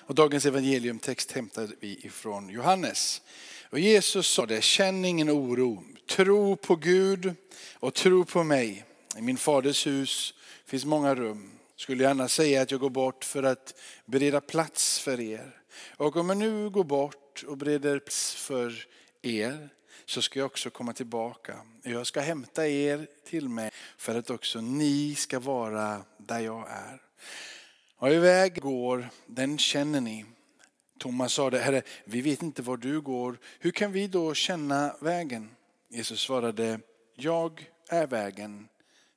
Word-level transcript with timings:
Och 0.00 0.14
dagens 0.14 0.46
evangeliumtext 0.46 1.32
hämtar 1.32 1.68
vi 1.80 2.06
ifrån 2.06 2.48
Johannes. 2.48 3.22
Och 3.70 3.78
Jesus 3.78 4.26
sa 4.26 4.46
det, 4.46 4.62
känn 4.62 5.04
ingen 5.04 5.30
oro, 5.30 5.84
tro 6.08 6.56
på 6.56 6.76
Gud 6.76 7.34
och 7.74 7.94
tro 7.94 8.24
på 8.24 8.44
mig. 8.44 8.84
I 9.16 9.22
min 9.22 9.36
faders 9.36 9.86
hus 9.86 10.34
finns 10.66 10.84
många 10.84 11.14
rum. 11.14 11.50
Skulle 11.76 12.04
gärna 12.04 12.28
säga 12.28 12.62
att 12.62 12.70
jag 12.70 12.80
går 12.80 12.90
bort 12.90 13.24
för 13.24 13.42
att 13.42 13.74
bereda 14.04 14.40
plats 14.40 14.98
för 14.98 15.20
er. 15.20 15.56
Och 15.96 16.16
om 16.16 16.28
jag 16.28 16.38
nu 16.38 16.70
går 16.70 16.84
bort 16.84 17.44
och 17.46 17.56
bereder 17.56 17.98
plats 17.98 18.34
för 18.34 18.86
er 19.22 19.68
så 20.06 20.22
ska 20.22 20.38
jag 20.38 20.46
också 20.46 20.70
komma 20.70 20.92
tillbaka. 20.92 21.54
Jag 21.82 22.06
ska 22.06 22.20
hämta 22.20 22.68
er 22.68 23.06
till 23.24 23.48
mig 23.48 23.70
för 23.96 24.14
att 24.14 24.30
också 24.30 24.60
ni 24.60 25.14
ska 25.14 25.38
vara 25.38 26.02
där 26.18 26.40
jag 26.40 26.68
är. 26.70 27.02
Och 28.00 28.12
iväg 28.12 28.60
går, 28.60 29.08
den 29.26 29.58
känner 29.58 30.00
ni. 30.00 30.24
Thomas 30.98 31.32
sa 31.32 31.50
det, 31.50 31.58
Herre, 31.58 31.82
vi 32.04 32.20
vet 32.20 32.42
inte 32.42 32.62
var 32.62 32.76
du 32.76 33.00
går. 33.00 33.38
Hur 33.58 33.70
kan 33.70 33.92
vi 33.92 34.06
då 34.06 34.34
känna 34.34 34.96
vägen? 35.00 35.50
Jesus 35.88 36.20
svarade, 36.20 36.80
jag 37.14 37.70
är 37.88 38.06
vägen, 38.06 38.68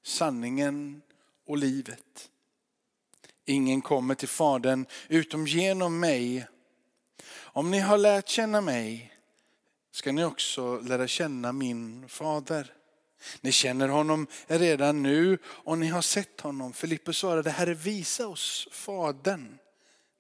sanningen 0.04 1.02
och 1.48 1.58
livet. 1.58 2.30
Ingen 3.46 3.82
kommer 3.82 4.16
till 4.16 4.28
Fadern 4.28 4.86
utom 5.08 5.48
genom 5.48 6.00
mig. 6.00 6.48
Om 7.36 7.72
ni 7.72 7.80
har 7.80 7.98
lärt 7.98 8.28
känna 8.28 8.62
mig 8.62 9.14
ska 9.92 10.12
ni 10.12 10.24
också 10.24 10.80
lära 10.80 11.08
känna 11.08 11.52
min 11.52 12.10
fader. 12.10 12.74
Ni 13.42 13.52
känner 13.52 13.88
honom 13.88 14.28
redan 14.48 15.04
nu 15.04 15.38
och 15.46 15.78
ni 15.78 15.88
har 15.88 16.02
sett 16.02 16.42
honom. 16.42 16.74
Filippus 16.74 17.18
svarade, 17.18 17.50
Herre 17.50 17.74
visa 17.74 18.28
oss 18.28 18.68
Fadern. 18.72 19.58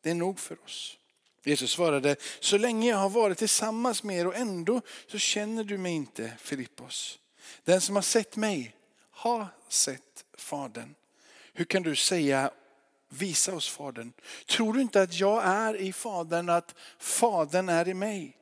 Det 0.01 0.09
är 0.09 0.15
nog 0.15 0.39
för 0.39 0.63
oss. 0.63 0.97
Jesus 1.43 1.71
svarade, 1.71 2.15
så 2.39 2.57
länge 2.57 2.89
jag 2.89 2.97
har 2.97 3.09
varit 3.09 3.37
tillsammans 3.37 4.03
med 4.03 4.19
er 4.19 4.27
och 4.27 4.35
ändå 4.35 4.81
så 5.07 5.17
känner 5.17 5.63
du 5.63 5.77
mig 5.77 5.91
inte 5.91 6.33
Filippos. 6.39 7.19
Den 7.63 7.81
som 7.81 7.95
har 7.95 8.03
sett 8.03 8.35
mig 8.35 8.75
har 9.11 9.47
sett 9.69 10.25
Fadern. 10.37 10.95
Hur 11.53 11.65
kan 11.65 11.83
du 11.83 11.95
säga 11.95 12.51
visa 13.09 13.55
oss 13.55 13.69
Fadern? 13.69 14.13
Tror 14.45 14.73
du 14.73 14.81
inte 14.81 15.01
att 15.01 15.13
jag 15.13 15.43
är 15.43 15.75
i 15.75 15.93
Fadern, 15.93 16.49
att 16.49 16.75
Fadern 16.97 17.69
är 17.69 17.87
i 17.87 17.93
mig? 17.93 18.37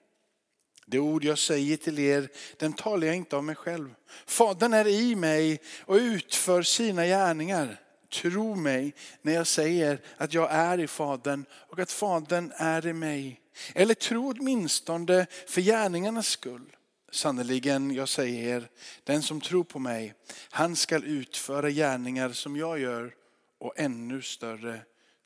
Det 0.91 0.99
ord 0.99 1.23
jag 1.23 1.37
säger 1.37 1.77
till 1.77 1.99
er, 1.99 2.29
den 2.57 2.73
talar 2.73 3.07
jag 3.07 3.15
inte 3.15 3.37
av 3.37 3.43
mig 3.43 3.55
själv. 3.55 3.95
Fadern 4.25 4.73
är 4.73 4.87
i 4.87 5.15
mig 5.15 5.59
och 5.85 5.95
utför 5.95 6.61
sina 6.61 7.05
gärningar. 7.05 7.79
Tro 8.13 8.55
mig 8.55 8.93
när 9.21 9.33
jag 9.33 9.47
säger 9.47 10.01
att 10.17 10.33
jag 10.33 10.51
är 10.51 10.79
i 10.79 10.87
Fadern 10.87 11.45
och 11.51 11.79
att 11.79 11.91
Fadern 11.91 12.51
är 12.55 12.87
i 12.87 12.93
mig. 12.93 13.41
Eller 13.75 13.93
tro 13.93 14.33
åtminstone 14.37 15.27
för 15.47 15.61
gärningarnas 15.61 16.27
skull. 16.27 16.75
Sannerligen, 17.11 17.91
jag 17.91 18.09
säger 18.09 18.57
er, 18.57 18.69
den 19.03 19.21
som 19.21 19.41
tror 19.41 19.63
på 19.63 19.79
mig, 19.79 20.13
han 20.49 20.75
skall 20.75 21.03
utföra 21.03 21.69
gärningar 21.69 22.29
som 22.29 22.55
jag 22.55 22.79
gör 22.79 23.13
och 23.59 23.73
ännu 23.75 24.21
större. 24.21 24.81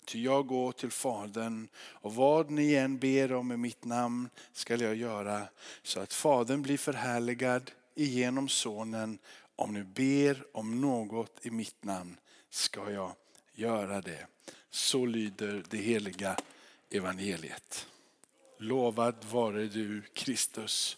Ty 0.06 0.24
jag 0.24 0.48
går 0.48 0.72
till 0.72 0.92
Fadern 0.92 1.68
och 1.78 2.16
vad 2.16 2.50
ni 2.50 2.74
än 2.74 2.98
ber 2.98 3.34
om 3.34 3.52
i 3.52 3.58
mitt 3.58 3.86
namn 3.86 4.30
skall 4.54 4.82
jag 4.82 4.96
göra 4.96 5.48
så 5.84 6.00
att 6.00 6.14
Fadern 6.14 6.62
blir 6.62 6.78
förhärligad 6.78 7.72
genom 7.96 8.50
Sonen. 8.50 9.18
Om 9.56 9.74
ni 9.74 9.84
ber 9.84 10.44
om 10.52 10.82
något 10.82 11.46
i 11.46 11.52
mitt 11.52 11.84
namn 11.84 12.18
ska 12.50 12.92
jag 12.92 13.12
göra 13.54 14.02
det. 14.02 14.28
Så 14.70 15.06
lyder 15.06 15.64
det 15.70 15.78
heliga 15.78 16.38
evangeliet. 16.90 17.88
Lovad 18.58 19.26
vare 19.32 19.66
du 19.66 20.02
Kristus. 20.14 20.98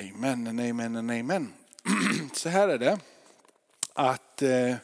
Amen, 0.00 0.60
amen, 0.60 0.96
amen. 1.10 1.52
Så 2.32 2.48
här 2.48 2.68
är 2.68 2.78
det. 2.78 2.98
Att 3.92 4.42
eh, 4.42 4.76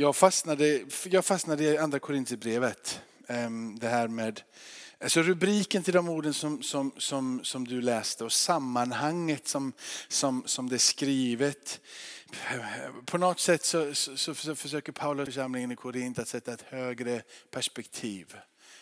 jag 0.00 0.16
fastnade, 0.16 0.80
jag 1.04 1.24
fastnade 1.24 1.64
i 1.64 1.78
andra 1.78 1.98
Korinthierbrevet. 1.98 3.00
Ehm, 3.26 3.78
det 3.78 3.88
här 3.88 4.08
med 4.08 4.42
Alltså 5.00 5.22
rubriken 5.22 5.82
till 5.82 5.94
de 5.94 6.08
orden 6.08 6.34
som, 6.34 6.62
som, 6.62 6.92
som, 6.98 7.40
som 7.44 7.66
du 7.66 7.80
läste 7.80 8.24
och 8.24 8.32
sammanhanget 8.32 9.48
som, 9.48 9.72
som, 10.08 10.42
som 10.46 10.68
det 10.68 10.76
är 10.76 10.78
skrivet. 10.78 11.80
På 13.06 13.18
något 13.18 13.40
sätt 13.40 13.64
så, 13.64 13.94
så, 13.94 14.34
så 14.34 14.54
försöker 14.54 14.92
Paulus 14.92 15.26
församlingen 15.26 15.72
i 15.72 15.76
Korint 15.76 16.18
att 16.18 16.28
sätta 16.28 16.52
ett 16.52 16.64
högre 16.68 17.22
perspektiv. 17.50 18.36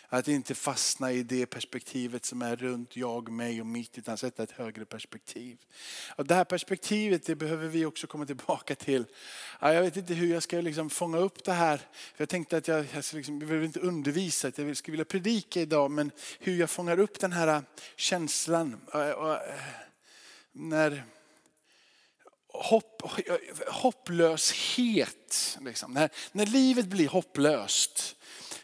Att 0.09 0.27
inte 0.27 0.55
fastna 0.55 1.11
i 1.11 1.23
det 1.23 1.45
perspektivet 1.45 2.25
som 2.25 2.41
är 2.41 2.55
runt 2.55 2.95
jag, 2.95 3.31
mig 3.31 3.61
och 3.61 3.67
mitt, 3.67 3.97
utan 3.97 4.17
sätta 4.17 4.43
ett 4.43 4.51
högre 4.51 4.85
perspektiv. 4.85 5.57
Och 6.15 6.25
det 6.25 6.35
här 6.35 6.43
perspektivet 6.43 7.25
det 7.25 7.35
behöver 7.35 7.67
vi 7.67 7.85
också 7.85 8.07
komma 8.07 8.25
tillbaka 8.25 8.75
till. 8.75 9.05
Jag 9.59 9.81
vet 9.81 9.97
inte 9.97 10.13
hur 10.13 10.33
jag 10.33 10.43
ska 10.43 10.61
liksom 10.61 10.89
fånga 10.89 11.17
upp 11.17 11.43
det 11.43 11.53
här. 11.53 11.81
Jag 12.17 12.29
tänkte 12.29 12.57
att 12.57 12.67
jag, 12.67 12.85
jag 12.93 13.03
liksom, 13.13 13.39
behöver 13.39 13.65
inte 13.65 13.79
undervisa, 13.79 14.47
att 14.47 14.57
jag 14.57 14.77
skulle 14.77 14.93
vilja 14.93 15.05
predika 15.05 15.61
idag, 15.61 15.91
men 15.91 16.11
hur 16.39 16.59
jag 16.59 16.69
fångar 16.69 16.99
upp 16.99 17.19
den 17.19 17.31
här 17.31 17.47
äh, 17.47 17.61
känslan. 17.95 18.81
Äh, 18.93 19.01
äh, 19.01 19.37
när 20.51 21.03
hopp, 22.47 23.01
hopplöshet, 23.67 25.57
liksom. 25.61 25.93
när, 25.93 26.09
när 26.31 26.45
livet 26.45 26.85
blir 26.85 27.07
hopplöst 27.07 28.16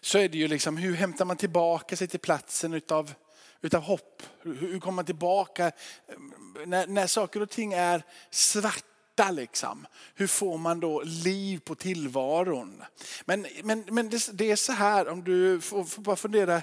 så 0.05 0.17
är 0.17 0.29
det 0.29 0.37
ju 0.37 0.47
liksom 0.47 0.77
hur 0.77 0.93
hämtar 0.93 1.25
man 1.25 1.37
tillbaka 1.37 1.95
sig 1.95 2.07
till 2.07 2.19
platsen 2.19 2.73
utav, 2.73 3.13
utav 3.61 3.81
hopp? 3.81 4.23
Hur 4.43 4.79
kommer 4.79 4.95
man 4.95 5.05
tillbaka 5.05 5.71
när, 6.65 6.87
när 6.87 7.07
saker 7.07 7.41
och 7.41 7.49
ting 7.49 7.73
är 7.73 8.03
svarta? 8.29 9.31
Liksom. 9.31 9.87
Hur 10.15 10.27
får 10.27 10.57
man 10.57 10.79
då 10.79 11.01
liv 11.01 11.59
på 11.59 11.75
tillvaron? 11.75 12.83
Men, 13.25 13.45
men, 13.63 13.83
men 13.87 14.09
det, 14.09 14.29
det 14.33 14.51
är 14.51 14.55
så 14.55 14.71
här, 14.71 15.07
om 15.07 15.23
du 15.23 15.61
får, 15.61 15.83
får, 15.83 16.01
bara 16.01 16.15
fundera, 16.15 16.61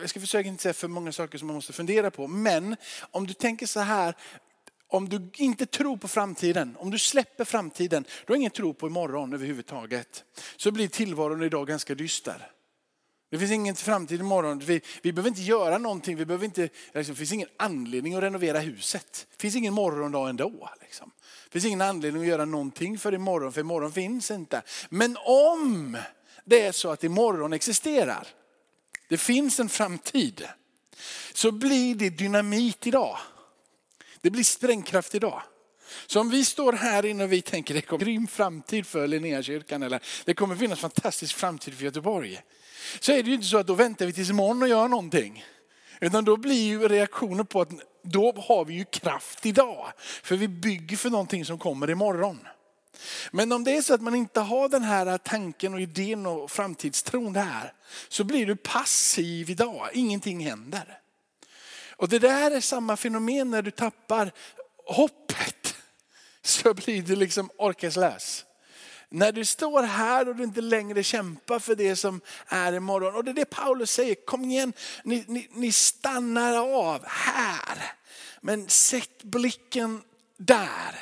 jag 0.00 0.10
ska 0.10 0.20
försöka 0.20 0.48
inte 0.48 0.62
säga 0.62 0.74
för 0.74 0.88
många 0.88 1.12
saker 1.12 1.38
som 1.38 1.46
man 1.46 1.54
måste 1.54 1.72
fundera 1.72 2.10
på, 2.10 2.26
men 2.26 2.76
om 3.10 3.26
du 3.26 3.34
tänker 3.34 3.66
så 3.66 3.80
här, 3.80 4.16
om 4.88 5.08
du 5.08 5.30
inte 5.34 5.66
tror 5.66 5.96
på 5.96 6.08
framtiden, 6.08 6.76
om 6.78 6.90
du 6.90 6.98
släpper 6.98 7.44
framtiden, 7.44 8.04
du 8.26 8.32
har 8.32 8.36
ingen 8.36 8.50
tro 8.50 8.74
på 8.74 8.86
imorgon 8.86 9.32
överhuvudtaget, 9.32 10.24
så 10.56 10.70
blir 10.70 10.88
tillvaron 10.88 11.42
idag 11.42 11.66
ganska 11.66 11.94
dyster. 11.94 12.50
Det 13.34 13.38
finns 13.38 13.52
ingen 13.52 13.76
framtid 13.76 14.20
imorgon. 14.20 14.58
Vi, 14.58 14.80
vi 15.02 15.12
behöver 15.12 15.28
inte 15.28 15.42
göra 15.42 15.78
någonting. 15.78 16.16
Vi 16.16 16.24
behöver 16.24 16.44
inte, 16.44 16.68
liksom, 16.92 17.14
det 17.14 17.18
finns 17.18 17.32
ingen 17.32 17.48
anledning 17.56 18.14
att 18.14 18.22
renovera 18.22 18.58
huset. 18.58 19.26
Det 19.30 19.40
finns 19.40 19.56
ingen 19.56 19.74
morgondag 19.74 20.28
ändå. 20.28 20.70
Liksom. 20.80 21.10
Det 21.44 21.50
finns 21.50 21.64
ingen 21.64 21.80
anledning 21.80 22.22
att 22.22 22.28
göra 22.28 22.44
någonting 22.44 22.98
för 22.98 23.14
imorgon, 23.14 23.52
för 23.52 23.60
imorgon 23.60 23.92
finns 23.92 24.30
inte. 24.30 24.62
Men 24.88 25.16
om 25.26 25.98
det 26.44 26.60
är 26.60 26.72
så 26.72 26.90
att 26.90 27.04
imorgon 27.04 27.52
existerar, 27.52 28.28
det 29.08 29.18
finns 29.18 29.60
en 29.60 29.68
framtid, 29.68 30.48
så 31.32 31.52
blir 31.52 31.94
det 31.94 32.10
dynamit 32.10 32.86
idag. 32.86 33.18
Det 34.20 34.30
blir 34.30 34.44
sprängkraft 34.44 35.14
idag. 35.14 35.42
Så 36.06 36.20
om 36.20 36.30
vi 36.30 36.44
står 36.44 36.72
här 36.72 37.06
inne 37.06 37.24
och 37.24 37.32
vi 37.32 37.42
tänker 37.42 37.74
det 37.74 37.80
kommer 37.80 38.04
en 38.04 38.12
grym 38.12 38.26
framtid 38.26 38.86
för 38.86 39.06
Linnéakyrkan 39.06 39.82
eller 39.82 40.00
det 40.24 40.34
kommer 40.34 40.56
finnas 40.56 40.78
en 40.78 40.90
fantastisk 40.90 41.36
framtid 41.36 41.74
för 41.74 41.84
Göteborg 41.84 42.40
så 43.00 43.12
är 43.12 43.22
det 43.22 43.28
ju 43.28 43.34
inte 43.34 43.46
så 43.46 43.58
att 43.58 43.66
då 43.66 43.74
väntar 43.74 44.06
vi 44.06 44.12
tills 44.12 44.30
imorgon 44.30 44.62
och 44.62 44.68
gör 44.68 44.88
någonting. 44.88 45.44
Utan 46.00 46.24
då 46.24 46.36
blir 46.36 46.64
ju 46.64 46.88
reaktionen 46.88 47.46
på 47.46 47.60
att 47.60 47.70
då 48.02 48.32
har 48.32 48.64
vi 48.64 48.74
ju 48.74 48.84
kraft 48.84 49.46
idag. 49.46 49.92
För 50.22 50.36
vi 50.36 50.48
bygger 50.48 50.96
för 50.96 51.10
någonting 51.10 51.44
som 51.44 51.58
kommer 51.58 51.90
imorgon. 51.90 52.38
Men 53.30 53.52
om 53.52 53.64
det 53.64 53.76
är 53.76 53.82
så 53.82 53.94
att 53.94 54.02
man 54.02 54.14
inte 54.14 54.40
har 54.40 54.68
den 54.68 54.82
här 54.82 55.18
tanken 55.18 55.74
och 55.74 55.80
idén 55.80 56.26
och 56.26 56.50
framtidstron 56.50 57.32
där, 57.32 57.72
så 58.08 58.24
blir 58.24 58.46
du 58.46 58.56
passiv 58.56 59.50
idag. 59.50 59.88
Ingenting 59.92 60.46
händer. 60.46 60.98
Och 61.96 62.08
det 62.08 62.18
där 62.18 62.50
är 62.50 62.60
samma 62.60 62.96
fenomen 62.96 63.50
när 63.50 63.62
du 63.62 63.70
tappar 63.70 64.32
hoppet. 64.86 65.53
Så 66.44 66.74
blir 66.74 67.02
du 67.02 67.16
liksom 67.16 67.50
orkeslös. 67.58 68.44
När 69.08 69.32
du 69.32 69.44
står 69.44 69.82
här 69.82 70.28
och 70.28 70.36
du 70.36 70.44
inte 70.44 70.60
längre 70.60 71.02
kämpar 71.02 71.58
för 71.58 71.74
det 71.74 71.96
som 71.96 72.20
är 72.46 72.72
imorgon. 72.72 73.14
Och 73.14 73.24
det 73.24 73.30
är 73.30 73.34
det 73.34 73.44
Paulus 73.44 73.90
säger, 73.90 74.14
kom 74.14 74.44
igen, 74.44 74.72
ni, 75.04 75.24
ni, 75.28 75.48
ni 75.52 75.72
stannar 75.72 76.56
av 76.56 77.04
här. 77.06 77.92
Men 78.40 78.68
sätt 78.68 79.22
blicken 79.22 80.02
där. 80.36 80.98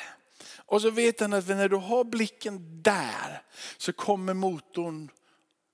Och 0.55 0.81
så 0.81 0.89
vet 0.89 1.19
han 1.19 1.33
att 1.33 1.47
när 1.47 1.69
du 1.69 1.75
har 1.75 2.03
blicken 2.03 2.81
där 2.81 3.41
så 3.77 3.93
kommer 3.93 4.33
motorn 4.33 5.09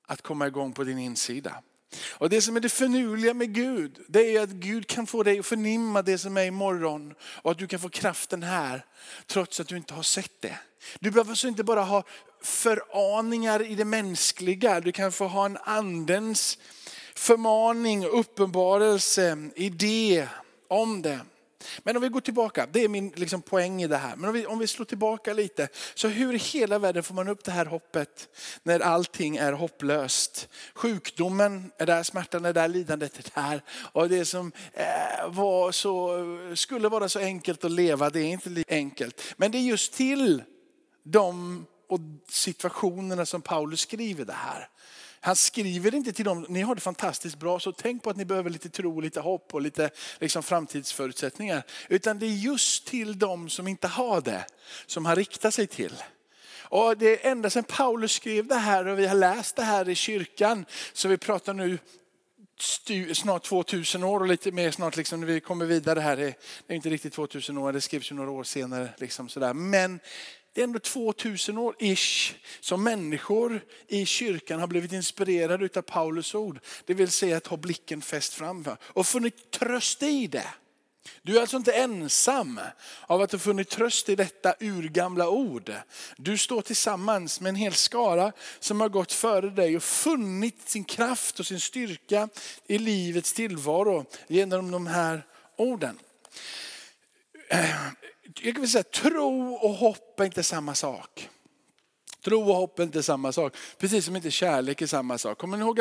att 0.07 0.21
komma 0.21 0.48
igång 0.48 0.74
på 0.74 0.83
din 0.83 1.00
insida. 1.00 1.63
Och 1.95 2.30
det 2.30 2.41
som 2.41 2.56
är 2.56 2.59
det 2.59 2.69
förnuliga 2.69 3.33
med 3.33 3.53
Gud, 3.53 4.00
det 4.07 4.36
är 4.36 4.41
att 4.41 4.50
Gud 4.50 4.88
kan 4.88 5.07
få 5.07 5.24
dig 5.24 5.39
att 5.39 5.45
förnimma 5.45 6.01
det 6.01 6.18
som 6.18 6.38
är 6.38 6.45
imorgon. 6.45 7.13
Och 7.21 7.51
att 7.51 7.57
du 7.57 7.68
kan 7.68 7.80
få 7.80 7.89
kraften 7.89 8.44
här, 8.44 8.86
trots 9.27 9.59
att 9.59 9.68
du 9.68 9.77
inte 9.77 9.94
har 9.94 10.03
sett 10.03 10.41
det. 10.41 10.59
Du 11.00 11.12
behöver 11.12 11.31
alltså 11.31 11.47
inte 11.47 11.63
bara 11.63 11.83
ha 11.83 12.03
föraningar 12.41 13.62
i 13.71 13.75
det 13.75 13.86
mänskliga. 13.86 14.80
Du 14.80 14.91
kan 14.91 15.12
få 15.12 15.27
ha 15.27 15.45
en 15.45 15.57
andens 15.63 16.57
förmaning, 17.15 18.06
uppenbarelse, 18.06 19.50
idé 19.56 20.27
om 20.68 21.01
det. 21.01 21.19
Men 21.83 21.95
om 21.95 22.01
vi 22.01 22.09
går 22.09 22.21
tillbaka, 22.21 22.67
det 22.71 22.83
är 22.83 22.88
min 22.88 23.09
liksom 23.15 23.41
poäng 23.41 23.83
i 23.83 23.88
det 23.88 23.97
här. 23.97 24.15
Men 24.15 24.29
om 24.29 24.33
vi, 24.33 24.45
om 24.45 24.59
vi 24.59 24.67
slår 24.67 24.85
tillbaka 24.85 25.33
lite. 25.33 25.67
Så 25.94 26.07
hur 26.07 26.33
i 26.33 26.38
hela 26.38 26.79
världen 26.79 27.03
får 27.03 27.15
man 27.15 27.27
upp 27.27 27.44
det 27.44 27.51
här 27.51 27.65
hoppet 27.65 28.29
när 28.63 28.79
allting 28.79 29.38
är 29.38 29.53
hopplöst? 29.53 30.50
Sjukdomen 30.75 31.71
är 31.77 31.85
där, 31.85 32.03
smärtan 32.03 32.45
är 32.45 32.53
där, 32.53 32.67
lidandet 32.67 33.17
är 33.17 33.41
där. 33.41 33.61
Och 33.71 34.09
det 34.09 34.25
som 34.25 34.51
eh, 34.73 35.29
var 35.29 35.71
så, 35.71 36.25
skulle 36.56 36.89
vara 36.89 37.09
så 37.09 37.19
enkelt 37.19 37.65
att 37.65 37.71
leva, 37.71 38.09
det 38.09 38.19
är 38.19 38.31
inte 38.31 38.50
lika 38.50 38.75
enkelt. 38.75 39.21
Men 39.38 39.51
det 39.51 39.57
är 39.57 39.61
just 39.61 39.94
till 39.94 40.44
de 41.03 41.65
och 41.89 42.00
situationerna 42.29 43.25
som 43.25 43.41
Paulus 43.41 43.81
skriver 43.81 44.25
det 44.25 44.33
här. 44.33 44.69
Han 45.21 45.36
skriver 45.36 45.95
inte 45.95 46.12
till 46.12 46.25
dem, 46.25 46.45
ni 46.50 46.62
har 46.62 46.75
det 46.75 46.81
fantastiskt 46.81 47.39
bra 47.39 47.60
så 47.60 47.71
tänk 47.71 48.04
på 48.04 48.10
att 48.10 48.18
ni 48.18 48.25
behöver 48.25 48.50
lite 48.50 48.69
tro 48.69 48.95
och 48.95 49.04
lite 49.04 49.19
hopp 49.19 49.54
och 49.54 49.62
lite 49.62 49.89
liksom, 50.19 50.44
framtidsförutsättningar. 50.44 51.63
Utan 51.89 52.19
det 52.19 52.25
är 52.25 52.30
just 52.30 52.88
till 52.88 53.19
dem 53.19 53.50
som 53.50 53.68
inte 53.68 53.88
har 53.88 54.21
det 54.21 54.45
som 54.86 55.06
han 55.06 55.16
riktar 55.16 55.51
sig 55.51 55.68
till. 55.68 55.94
Och 56.62 56.98
det 56.98 57.25
är 57.25 57.31
ända 57.31 57.50
sedan 57.50 57.63
Paulus 57.63 58.12
skrev 58.12 58.48
det 58.48 58.56
här 58.56 58.88
och 58.88 59.00
vi 59.00 59.07
har 59.07 59.16
läst 59.16 59.56
det 59.56 59.63
här 59.63 59.89
i 59.89 59.95
kyrkan, 59.95 60.66
så 60.94 61.07
vi 61.07 61.18
pratar 61.18 61.54
nu 61.54 61.77
snart 63.13 63.44
2000 63.44 64.04
år 64.04 64.19
och 64.19 64.27
lite 64.27 64.51
mer 64.51 64.71
snart 64.71 64.98
liksom 64.98 65.19
när 65.19 65.27
vi 65.27 65.39
kommer 65.39 65.66
vidare 65.66 66.00
här. 66.00 66.16
Det 66.16 66.36
är 66.68 66.75
inte 66.75 66.89
riktigt 66.89 67.13
2000 67.13 67.57
år, 67.57 67.74
det 67.74 67.81
skrevs 67.81 68.12
ju 68.12 68.16
några 68.16 68.31
år 68.31 68.44
senare. 68.44 68.89
Liksom 68.98 69.30
sådär. 69.30 69.54
Men 69.54 70.00
det 70.53 70.61
är 70.61 70.63
ändå 70.63 70.79
2000 70.79 71.57
år 71.57 71.75
ish 71.79 72.33
som 72.59 72.83
människor 72.83 73.61
i 73.87 74.05
kyrkan 74.05 74.59
har 74.59 74.67
blivit 74.67 74.93
inspirerade 74.93 75.69
av 75.75 75.81
Paulus 75.81 76.35
ord. 76.35 76.59
Det 76.85 76.93
vill 76.93 77.11
säga 77.11 77.37
att 77.37 77.47
ha 77.47 77.57
blicken 77.57 78.01
fäst 78.01 78.33
framför 78.33 78.77
och 78.83 79.07
funnit 79.07 79.51
tröst 79.51 80.03
i 80.03 80.27
det. 80.27 80.47
Du 81.21 81.37
är 81.37 81.41
alltså 81.41 81.57
inte 81.57 81.71
ensam 81.73 82.59
av 83.07 83.21
att 83.21 83.31
ha 83.31 83.39
funnit 83.39 83.69
tröst 83.69 84.09
i 84.09 84.15
detta 84.15 84.55
urgamla 84.59 85.29
ord. 85.29 85.73
Du 86.17 86.37
står 86.37 86.61
tillsammans 86.61 87.41
med 87.41 87.49
en 87.49 87.55
hel 87.55 87.73
skara 87.73 88.31
som 88.59 88.81
har 88.81 88.89
gått 88.89 89.11
före 89.11 89.49
dig 89.49 89.75
och 89.75 89.83
funnit 89.83 90.69
sin 90.69 90.83
kraft 90.83 91.39
och 91.39 91.45
sin 91.45 91.59
styrka 91.59 92.29
i 92.67 92.77
livets 92.77 93.33
tillvaro 93.33 94.05
genom 94.27 94.71
de 94.71 94.87
här 94.87 95.25
orden 95.57 95.99
jag 98.41 98.55
kan 98.55 98.67
säga, 98.67 98.83
tro 98.83 99.53
och 99.53 99.73
hopp 99.73 100.19
är 100.19 100.25
inte 100.25 100.43
samma 100.43 100.75
sak. 100.75 101.29
Tro 102.23 102.49
och 102.49 102.55
hopp 102.55 102.79
är 102.79 102.83
inte 102.83 103.03
samma 103.03 103.31
sak. 103.31 103.55
Precis 103.77 104.05
som 104.05 104.15
inte 104.15 104.31
kärlek 104.31 104.81
är 104.81 104.87
samma 104.87 105.17
sak. 105.17 105.37
Kommer 105.37 105.57
ni 105.57 105.63
ihåg 105.63 105.79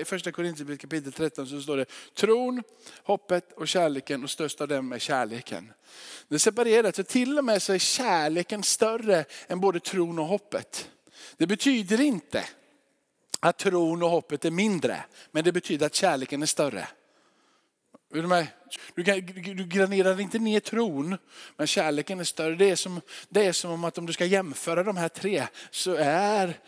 i 0.00 0.04
första 0.04 0.32
Korinthierbrevet 0.32 0.80
kapitel 0.80 1.12
13 1.12 1.46
så 1.46 1.60
står 1.60 1.76
det 1.76 1.86
tron, 2.14 2.62
hoppet 3.02 3.52
och 3.52 3.68
kärleken 3.68 4.24
och 4.24 4.30
störst 4.30 4.60
av 4.60 4.68
dem 4.68 4.92
är 4.92 4.98
kärleken. 4.98 5.72
Det 6.28 6.34
är 6.34 6.38
separerat, 6.38 6.96
så 6.96 7.02
till 7.02 7.38
och 7.38 7.44
med 7.44 7.62
så 7.62 7.72
är 7.72 7.78
kärleken 7.78 8.62
större 8.62 9.24
än 9.46 9.60
både 9.60 9.80
tron 9.80 10.18
och 10.18 10.26
hoppet. 10.26 10.90
Det 11.36 11.46
betyder 11.46 12.00
inte 12.00 12.44
att 13.40 13.58
tron 13.58 14.02
och 14.02 14.10
hoppet 14.10 14.44
är 14.44 14.50
mindre, 14.50 15.04
men 15.30 15.44
det 15.44 15.52
betyder 15.52 15.86
att 15.86 15.94
kärleken 15.94 16.42
är 16.42 16.46
större. 16.46 16.88
Är 18.14 18.22
du 18.22 18.28
med? 18.28 18.46
Du, 18.94 19.02
du 19.54 19.64
granerar 19.64 20.20
inte 20.20 20.38
ner 20.38 20.60
tron, 20.60 21.18
men 21.56 21.66
kärleken 21.66 22.20
är 22.20 22.24
större. 22.24 22.54
Det 22.54 22.70
är, 22.70 22.76
som, 22.76 23.00
det 23.28 23.46
är 23.46 23.52
som 23.52 23.70
om 23.70 23.84
att 23.84 23.98
om 23.98 24.06
du 24.06 24.12
ska 24.12 24.24
jämföra 24.24 24.82
de 24.82 24.96
här 24.96 25.08
tre 25.08 25.46
så 25.70 25.94
är 25.98 26.58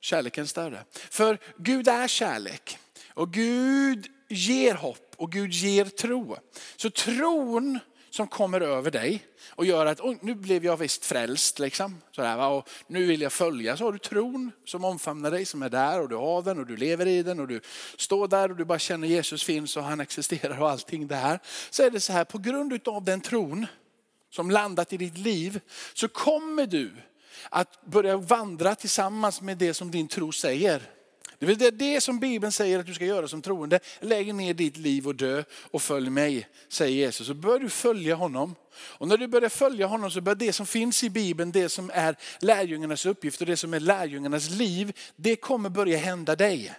kärleken 0.00 0.46
större. 0.46 0.84
För 0.92 1.38
Gud 1.56 1.88
är 1.88 2.08
kärlek 2.08 2.78
och 3.08 3.32
Gud 3.32 4.06
ger 4.28 4.74
hopp 4.74 5.14
och 5.16 5.32
Gud 5.32 5.52
ger 5.52 5.84
tro. 5.84 6.36
Så 6.76 6.90
tron 6.90 7.78
som 8.16 8.26
kommer 8.26 8.60
över 8.60 8.90
dig 8.90 9.26
och 9.48 9.66
gör 9.66 9.86
att 9.86 10.00
nu 10.20 10.34
blev 10.34 10.64
jag 10.64 10.76
visst 10.76 11.04
frälst. 11.04 11.58
Liksom, 11.58 12.00
sådär, 12.12 12.48
och 12.48 12.68
nu 12.86 13.06
vill 13.06 13.20
jag 13.20 13.32
följa. 13.32 13.76
Så 13.76 13.84
har 13.84 13.92
du 13.92 13.98
tron 13.98 14.52
som 14.64 14.84
omfamnar 14.84 15.30
dig, 15.30 15.44
som 15.44 15.62
är 15.62 15.68
där 15.68 16.00
och 16.00 16.08
du 16.08 16.16
har 16.16 16.42
den 16.42 16.58
och 16.58 16.66
du 16.66 16.76
lever 16.76 17.06
i 17.06 17.22
den 17.22 17.40
och 17.40 17.48
du 17.48 17.60
står 17.96 18.28
där 18.28 18.50
och 18.50 18.56
du 18.56 18.64
bara 18.64 18.78
känner 18.78 19.08
Jesus 19.08 19.44
finns 19.44 19.76
och 19.76 19.82
han 19.82 20.00
existerar 20.00 20.60
och 20.60 20.70
allting 20.70 21.06
det 21.06 21.16
här. 21.16 21.38
Så 21.70 21.82
är 21.82 21.90
det 21.90 22.00
så 22.00 22.12
här, 22.12 22.24
på 22.24 22.38
grund 22.38 22.88
av 22.88 23.04
den 23.04 23.20
tron 23.20 23.66
som 24.30 24.50
landat 24.50 24.92
i 24.92 24.96
ditt 24.96 25.18
liv 25.18 25.60
så 25.94 26.08
kommer 26.08 26.66
du 26.66 26.92
att 27.50 27.84
börja 27.84 28.16
vandra 28.16 28.74
tillsammans 28.74 29.40
med 29.40 29.58
det 29.58 29.74
som 29.74 29.90
din 29.90 30.08
tro 30.08 30.32
säger. 30.32 30.82
Det 31.38 31.62
är 31.62 31.70
det 31.70 32.00
som 32.00 32.18
Bibeln 32.18 32.52
säger 32.52 32.78
att 32.78 32.86
du 32.86 32.94
ska 32.94 33.04
göra 33.04 33.28
som 33.28 33.42
troende. 33.42 33.80
Lägg 34.00 34.34
ner 34.34 34.54
ditt 34.54 34.76
liv 34.76 35.06
och 35.06 35.14
dö 35.14 35.42
och 35.70 35.82
följ 35.82 36.10
mig, 36.10 36.48
säger 36.68 36.96
Jesus. 36.96 37.26
Så 37.26 37.34
börjar 37.34 37.58
du 37.58 37.68
följa 37.68 38.14
honom. 38.14 38.54
Och 38.76 39.08
när 39.08 39.16
du 39.16 39.26
börjar 39.26 39.48
följa 39.48 39.86
honom 39.86 40.10
så 40.10 40.20
börjar 40.20 40.36
det 40.36 40.52
som 40.52 40.66
finns 40.66 41.04
i 41.04 41.10
Bibeln, 41.10 41.52
det 41.52 41.68
som 41.68 41.90
är 41.94 42.16
lärjungarnas 42.40 43.06
uppgift 43.06 43.40
och 43.40 43.46
det 43.46 43.56
som 43.56 43.74
är 43.74 43.80
lärjungarnas 43.80 44.50
liv, 44.50 44.96
det 45.16 45.36
kommer 45.36 45.68
börja 45.68 45.98
hända 45.98 46.36
dig. 46.36 46.72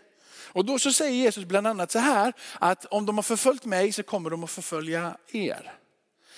Och 0.48 0.66
då 0.66 0.80
så 0.80 0.94
säger 0.94 1.14
Jesus 1.14 1.46
bland 1.46 1.68
annat 1.68 1.92
så 1.92 2.00
här, 2.00 2.34
att 2.60 2.86
om 2.86 3.06
de 3.06 3.18
har 3.18 3.24
förföljt 3.24 3.66
mig 3.66 3.92
så 3.92 4.04
kommer 4.04 4.30
de 4.30 4.44
att 4.44 4.50
förfölja 4.52 5.18
er. 5.32 5.74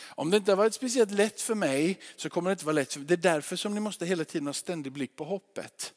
Om 0.02 0.32
det 0.32 0.38
inte 0.38 0.52
har 0.52 0.58
varit 0.58 0.74
speciellt 0.74 1.12
lätt 1.12 1.42
för 1.42 1.56
mig 1.56 2.00
så 2.16 2.30
kommer 2.30 2.50
det 2.50 2.54
inte 2.54 2.66
vara 2.66 2.74
lätt 2.74 2.94
för 2.94 3.00
Det 3.00 3.14
är 3.14 3.18
därför 3.18 3.56
som 3.56 3.74
ni 3.74 3.80
måste 3.80 4.06
hela 4.06 4.26
tiden 4.26 4.48
ha 4.48 4.54
ständig 4.54 4.92
blick 4.92 5.16
på 5.16 5.24
hoppet. 5.24 5.94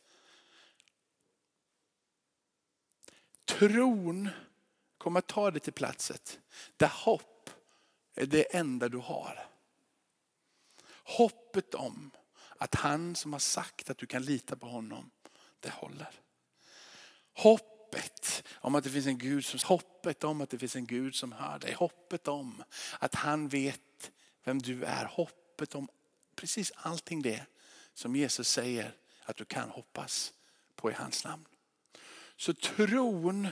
Tron 3.59 4.29
kommer 4.99 5.19
att 5.19 5.27
ta 5.27 5.51
dig 5.51 5.61
till 5.61 5.73
platset 5.73 6.41
där 6.77 6.89
hopp 6.89 7.51
är 8.15 8.27
det 8.27 8.57
enda 8.57 8.89
du 8.89 8.99
har. 8.99 9.47
Hoppet 11.05 11.75
om 11.75 12.11
att 12.57 12.75
han 12.75 13.17
som 13.17 13.33
har 13.33 13.41
sagt 13.41 13.91
att 13.91 13.99
du 13.99 14.07
kan 14.07 14.23
lita 14.23 14.57
på 14.57 14.67
honom, 14.67 15.11
det 15.61 15.71
håller. 15.71 16.11
Hoppet 17.33 18.45
om 18.55 18.75
att 18.75 18.85
det 18.85 18.91
finns 18.91 19.07
en 19.07 19.19
Gud 19.19 19.45
som, 19.45 19.61
hoppet 19.65 20.25
om 20.25 20.41
att 20.41 20.51
det 20.51 20.59
finns 20.59 20.77
en 20.77 20.87
Gud 20.87 21.15
som 21.15 21.33
hör 21.33 21.59
dig. 21.59 21.75
Hoppet 21.75 22.29
om 22.29 22.65
att 22.99 23.15
han 23.15 23.49
vet 23.49 24.13
vem 24.45 24.59
du 24.63 24.85
är. 24.85 25.05
Hoppet 25.05 25.75
om 25.75 25.89
precis 26.35 26.73
allting 26.77 27.23
det 27.23 27.47
som 27.95 28.17
Jesus 28.17 28.49
säger 28.49 28.97
att 29.25 29.37
du 29.37 29.45
kan 29.45 29.71
hoppas 29.71 30.33
på 30.77 30.91
i 30.91 30.95
hans 30.95 31.25
namn. 31.25 31.45
Så 32.43 32.55
tron 32.55 33.49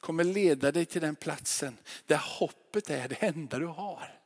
kommer 0.00 0.24
leda 0.24 0.72
dig 0.72 0.86
till 0.86 1.00
den 1.00 1.16
platsen 1.16 1.78
där 2.06 2.20
hoppet 2.38 2.90
är 2.90 3.08
det 3.08 3.14
enda 3.14 3.58
du 3.58 3.66
har. 3.66 4.20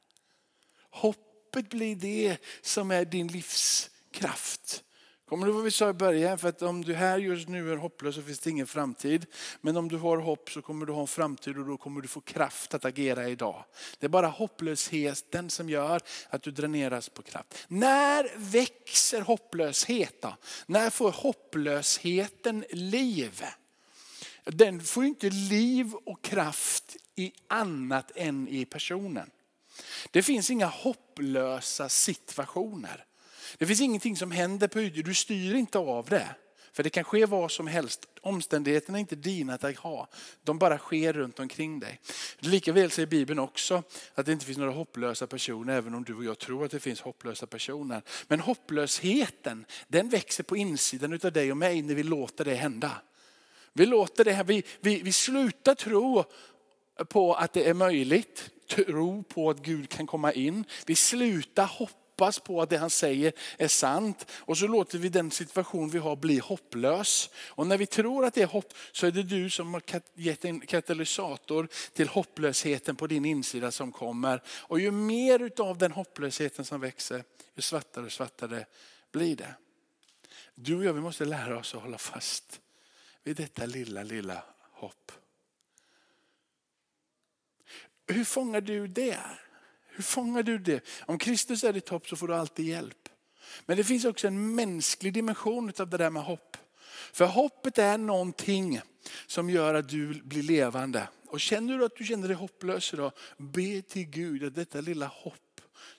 Hoppet 0.91 1.69
blir 1.69 1.97
det 1.97 2.37
som 2.63 2.91
är 2.91 3.05
din 3.05 3.27
livskraft. 3.29 4.85
Kommer 5.29 5.47
du 5.47 5.51
ihåg 5.51 5.57
vad 5.57 5.65
vi 5.65 5.71
sa 5.71 5.91
i 5.91 5.93
början? 5.93 6.39
För 6.39 6.49
att 6.49 6.63
om 6.63 6.85
du 6.85 6.95
här 6.95 7.19
just 7.19 7.49
nu 7.49 7.73
är 7.73 7.77
hopplös 7.77 8.15
så 8.15 8.23
finns 8.23 8.39
det 8.39 8.51
ingen 8.51 8.67
framtid. 8.67 9.27
Men 9.61 9.77
om 9.77 9.89
du 9.89 9.97
har 9.97 10.19
hopp 10.19 10.51
så 10.51 10.63
kommer 10.63 10.87
du 10.87 10.93
ha 10.93 11.01
en 11.01 11.07
framtid 11.07 11.59
och 11.59 11.67
då 11.67 11.77
kommer 11.77 12.01
du 12.01 12.09
få 12.09 12.21
kraft 12.21 12.75
att 12.75 12.85
agera 12.85 13.29
idag. 13.29 13.65
Det 13.99 14.07
är 14.07 14.11
bara 14.11 14.27
hopplösheten 14.27 15.51
som 15.51 15.69
gör 15.71 16.01
att 16.29 16.43
du 16.43 16.51
dräneras 16.51 17.09
på 17.09 17.23
kraft. 17.23 17.65
När 17.69 18.31
växer 18.37 19.21
hopplöshet 19.21 20.23
då? 20.23 20.37
När 20.67 20.91
får 20.91 21.11
hopplösheten 21.11 22.65
liv? 22.71 23.45
Den 24.45 24.81
får 24.81 25.05
inte 25.05 25.31
liv 25.31 25.95
och 25.95 26.23
kraft 26.25 26.97
i 27.15 27.33
annat 27.49 28.13
än 28.15 28.49
i 28.49 28.65
personen. 28.65 29.31
Det 30.11 30.23
finns 30.23 30.51
inga 30.51 30.67
hopplösa 30.67 31.89
situationer. 31.89 33.05
Det 33.59 33.67
finns 33.67 33.81
ingenting 33.81 34.17
som 34.17 34.31
händer 34.31 34.69
på 34.69 34.81
ytan, 34.81 35.03
du 35.03 35.15
styr 35.15 35.55
inte 35.55 35.79
av 35.79 36.07
det. 36.09 36.35
För 36.73 36.83
det 36.83 36.91
kan 36.91 37.05
ske 37.05 37.27
vad 37.27 37.51
som 37.51 37.67
helst. 37.67 38.07
Omständigheterna 38.21 38.99
är 38.99 39.01
inte 39.01 39.17
dina 39.17 39.55
att 39.55 39.77
ha. 39.77 40.09
De 40.43 40.59
bara 40.59 40.79
sker 40.79 41.13
runt 41.13 41.39
omkring 41.39 41.81
dig. 41.81 42.01
Likaväl 42.39 42.91
säger 42.91 43.07
Bibeln 43.07 43.39
också 43.39 43.83
att 44.15 44.27
det 44.27 44.33
inte 44.33 44.47
finns 44.47 44.59
några 44.59 44.73
hopplösa 44.73 45.27
personer, 45.27 45.77
även 45.77 45.95
om 45.95 46.05
du 46.05 46.15
och 46.15 46.25
jag 46.25 46.39
tror 46.39 46.65
att 46.65 46.71
det 46.71 46.81
finns 46.81 47.01
hopplösa 47.01 47.47
personer. 47.47 48.03
Men 48.29 48.41
hopplösheten, 48.41 49.65
den 49.89 50.09
växer 50.09 50.45
på 50.45 50.57
insidan 50.57 51.13
av 51.13 51.33
dig 51.33 51.51
och 51.51 51.57
mig 51.57 51.83
när 51.83 51.95
vi 51.95 52.03
låter 52.03 52.45
det 52.45 52.55
hända. 52.55 53.03
Vi 53.73 53.87
låter 53.87 54.25
det 54.25 54.33
här, 54.33 54.45
vi, 54.45 54.63
vi, 54.81 55.03
vi 55.03 55.13
slutar 55.13 55.75
tro 55.75 56.25
på 57.09 57.35
att 57.35 57.53
det 57.53 57.69
är 57.69 57.75
möjligt. 57.75 58.51
Tro 58.69 59.23
på 59.23 59.51
att 59.51 59.59
Gud 59.59 59.89
kan 59.89 60.07
komma 60.07 60.33
in. 60.33 60.65
Vi 60.87 60.95
slutar 60.95 61.67
hoppas 61.67 62.39
på 62.39 62.63
att 62.63 62.71
det 62.71 62.77
han 62.77 62.91
säger 62.91 63.33
är 63.59 63.69
sant. 63.69 64.31
Och 64.33 64.59
så 64.59 64.67
låter 64.67 64.99
vi 64.99 65.09
den 65.09 65.31
situation 65.31 65.91
vi 65.91 65.99
har 65.99 66.17
bli 66.17 66.39
hopplös. 66.39 67.31
Och 67.49 67.67
när 67.67 67.79
vi 67.79 67.87
tror 67.87 68.25
att 68.25 68.35
det 68.35 68.43
är 68.43 68.47
hopp 68.47 68.73
så 68.93 69.07
är 69.07 69.11
det 69.11 69.23
du 69.23 69.51
som 69.51 69.75
har 69.75 69.83
gett 70.15 70.45
en 70.45 70.61
katalysator 70.61 71.69
till 71.93 72.09
hopplösheten 72.09 72.97
på 72.97 73.07
din 73.07 73.25
insida 73.25 73.71
som 73.71 73.93
kommer. 73.93 74.43
Och 74.49 74.81
ju 74.81 74.91
mer 74.91 75.61
av 75.61 75.79
den 75.79 75.93
hopplösheten 75.93 76.65
som 76.65 76.81
växer, 76.81 77.25
ju 77.55 77.63
svartare 77.63 78.05
och 78.05 78.13
svartare 78.13 78.67
blir 79.13 79.37
det. 79.37 79.55
Du 80.55 80.77
och 80.77 80.85
jag 80.85 80.93
vi 80.93 81.01
måste 81.01 81.25
lära 81.25 81.59
oss 81.59 81.75
att 81.75 81.83
hålla 81.83 81.99
fast 81.99 82.61
vid 83.25 83.37
detta 83.37 83.67
lilla, 83.67 84.03
lilla 84.03 84.45
hopp. 84.73 85.13
Hur 88.07 88.25
fångar 88.25 88.61
du 88.61 88.87
det? 88.87 89.21
Hur 89.87 90.03
fångar 90.03 90.43
du 90.43 90.59
det? 90.59 90.85
Om 91.07 91.19
Kristus 91.19 91.65
är 91.65 91.73
ditt 91.73 91.89
hopp 91.89 92.09
så 92.09 92.17
får 92.17 92.29
du 92.29 92.35
alltid 92.35 92.67
hjälp. 92.67 93.09
Men 93.67 93.77
det 93.77 93.85
finns 93.85 94.05
också 94.05 94.27
en 94.27 94.55
mänsklig 94.55 95.13
dimension 95.13 95.73
av 95.79 95.89
det 95.89 95.97
där 95.97 96.11
med 96.11 96.23
hopp. 96.23 96.57
För 97.13 97.25
hoppet 97.25 97.79
är 97.79 97.99
någonting 97.99 98.81
som 99.27 99.51
gör 99.51 99.75
att 99.75 99.89
du 99.89 100.23
blir 100.23 100.43
levande. 100.43 101.09
Och 101.27 101.41
känner 101.41 101.79
du 101.79 101.85
att 101.85 101.97
du 101.97 102.05
känner 102.05 102.29
dig 102.29 102.37
hopplös 102.37 102.95
idag, 102.95 103.13
be 103.37 103.83
till 103.83 104.05
Gud 104.05 104.45
att 104.45 104.55
detta 104.55 104.81
lilla 104.81 105.07
hopp 105.07 105.52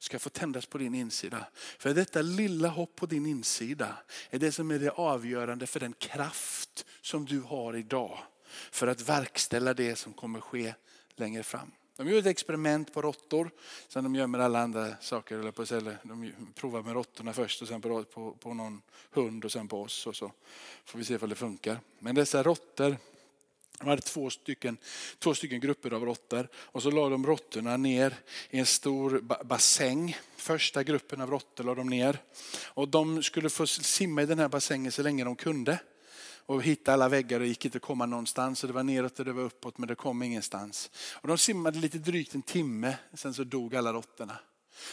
ska 0.04 0.20
få 0.20 0.30
tändas 0.30 0.66
på 0.66 0.78
din 0.78 0.96
insida. 0.96 1.46
För 1.78 1.94
detta 1.94 2.22
lilla 2.22 2.68
hopp 2.68 2.96
på 2.96 3.06
din 3.06 3.26
insida 3.26 3.98
är 4.30 4.40
det 4.40 4.52
som 4.52 4.72
är 4.72 4.80
det 4.80 4.90
avgörande 4.90 5.68
för 5.68 5.80
den 5.80 5.94
kraft 5.94 6.86
som 7.02 7.26
du 7.26 7.40
har 7.42 7.76
idag. 7.76 8.20
För 8.72 8.88
att 8.88 9.10
verkställa 9.10 9.74
det 9.74 9.96
som 9.96 10.14
kommer 10.14 10.40
ske 10.40 10.74
längre 11.16 11.44
fram. 11.44 11.72
De 11.96 12.08
gör 12.08 12.20
ett 12.20 12.26
experiment 12.26 12.94
på 12.94 13.02
råttor, 13.02 13.52
sen 13.88 14.04
de 14.04 14.16
gör 14.16 14.28
med 14.28 14.42
alla 14.42 14.60
andra 14.60 14.96
saker. 15.02 15.40
Eller 15.40 15.52
på, 15.52 15.66
celler. 15.66 15.98
de 16.04 16.34
provar 16.56 16.82
med 16.82 16.94
råttorna 16.94 17.34
först 17.34 17.62
och 17.62 17.68
sen 17.68 17.82
på, 17.82 18.04
på, 18.04 18.32
på 18.32 18.54
någon 18.54 18.82
hund 19.12 19.46
och 19.46 19.52
sen 19.52 19.68
på 19.68 19.82
oss. 19.82 20.08
Och 20.08 20.16
så 20.16 20.32
får 20.86 21.00
vi 21.00 21.06
se 21.06 21.18
om 21.18 21.30
det 21.30 21.36
funkar. 21.36 21.80
Men 22.00 22.16
dessa 22.16 22.44
råttor, 22.44 22.98
de 23.84 23.90
hade 23.90 24.02
två 24.02 24.30
stycken, 24.30 24.78
två 25.20 25.36
stycken 25.36 25.60
grupper 25.60 25.94
av 25.94 26.06
råttor 26.06 26.48
och 26.56 26.84
så 26.84 26.92
la 26.92 27.10
de 27.10 27.26
råttorna 27.26 27.78
ner 27.78 28.16
i 28.50 28.60
en 28.60 28.66
stor 28.66 29.20
bassäng. 29.44 30.18
Första 30.38 30.84
gruppen 30.84 31.22
av 31.22 31.30
råttor 31.30 31.64
la 31.64 31.76
de 31.76 31.90
ner 31.90 32.18
och 32.66 32.88
de 32.88 33.24
skulle 33.24 33.50
få 33.50 33.68
simma 33.68 34.22
i 34.22 34.26
den 34.26 34.40
här 34.40 34.50
bassängen 34.50 34.92
så 34.92 35.02
länge 35.02 35.24
de 35.24 35.36
kunde 35.36 35.80
och 36.46 36.64
hittade 36.64 36.94
alla 36.94 37.10
väggar 37.10 37.40
och 37.40 37.46
gick 37.46 37.66
inte 37.66 37.78
att 37.78 37.82
komma 37.82 38.06
någonstans. 38.06 38.64
Och 38.64 38.68
det 38.68 38.74
var 38.74 38.84
neråt 38.84 39.20
och 39.20 39.26
det 39.26 39.34
var 39.34 39.44
uppåt 39.44 39.78
men 39.78 39.88
det 39.88 39.96
kom 39.96 40.24
ingenstans. 40.24 40.92
Och 41.14 41.28
de 41.28 41.38
simmade 41.38 41.80
lite 41.80 41.98
drygt 41.98 42.36
en 42.36 42.42
timme, 42.42 42.98
sen 43.14 43.34
så 43.34 43.44
dog 43.44 43.76
alla 43.76 43.94
råttorna. 43.94 44.40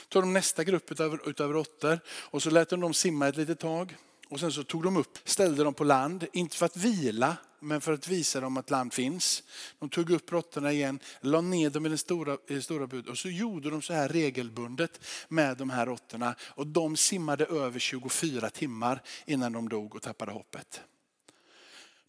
Tog 0.09 0.23
de 0.23 0.33
nästa 0.33 0.65
grupp 0.65 0.93
utav, 0.93 1.21
utav 1.27 1.53
råttor 1.53 2.01
och 2.09 2.43
så 2.43 2.51
lät 2.51 2.69
de 2.69 2.81
dem 2.81 2.95
simma 2.95 3.29
ett 3.29 3.37
litet 3.37 3.59
tag. 3.59 3.97
Och 4.31 4.41
sen 4.41 4.53
så 4.53 4.65
tog 4.65 4.83
de 4.83 4.97
upp, 4.97 5.19
ställde 5.25 5.65
dem 5.65 5.75
på 5.75 5.85
land, 5.85 6.27
inte 6.33 6.57
för 6.57 6.67
att 6.67 6.77
vila, 6.77 7.37
men 7.61 7.81
för 7.81 7.93
att 7.93 8.09
visa 8.09 8.41
dem 8.41 8.57
att 8.57 8.71
land 8.71 8.93
finns. 8.93 9.43
De 9.79 9.89
tog 9.89 10.11
upp 10.11 10.33
råttorna 10.33 10.73
igen, 10.73 11.01
la 11.21 11.41
ner 11.41 11.71
dem 11.71 11.87
i 11.87 11.89
den 11.89 11.99
stora, 11.99 12.37
i 12.49 12.55
det 12.55 12.63
stora 12.63 12.87
budet 12.87 13.11
och 13.11 13.19
så 13.19 13.29
gjorde 13.29 13.71
de 13.71 13.83
så 13.83 13.93
här 13.93 14.09
regelbundet 14.09 15.01
med 15.29 15.57
de 15.57 15.71
här 15.71 15.87
råttorna. 15.87 16.35
Och 16.41 16.67
de 16.67 16.97
simmade 16.97 17.45
över 17.45 17.79
24 17.79 18.51
timmar 18.51 19.03
innan 19.27 19.53
de 19.53 19.69
dog 19.69 19.95
och 19.95 20.03
tappade 20.03 20.33
hoppet. 20.33 20.81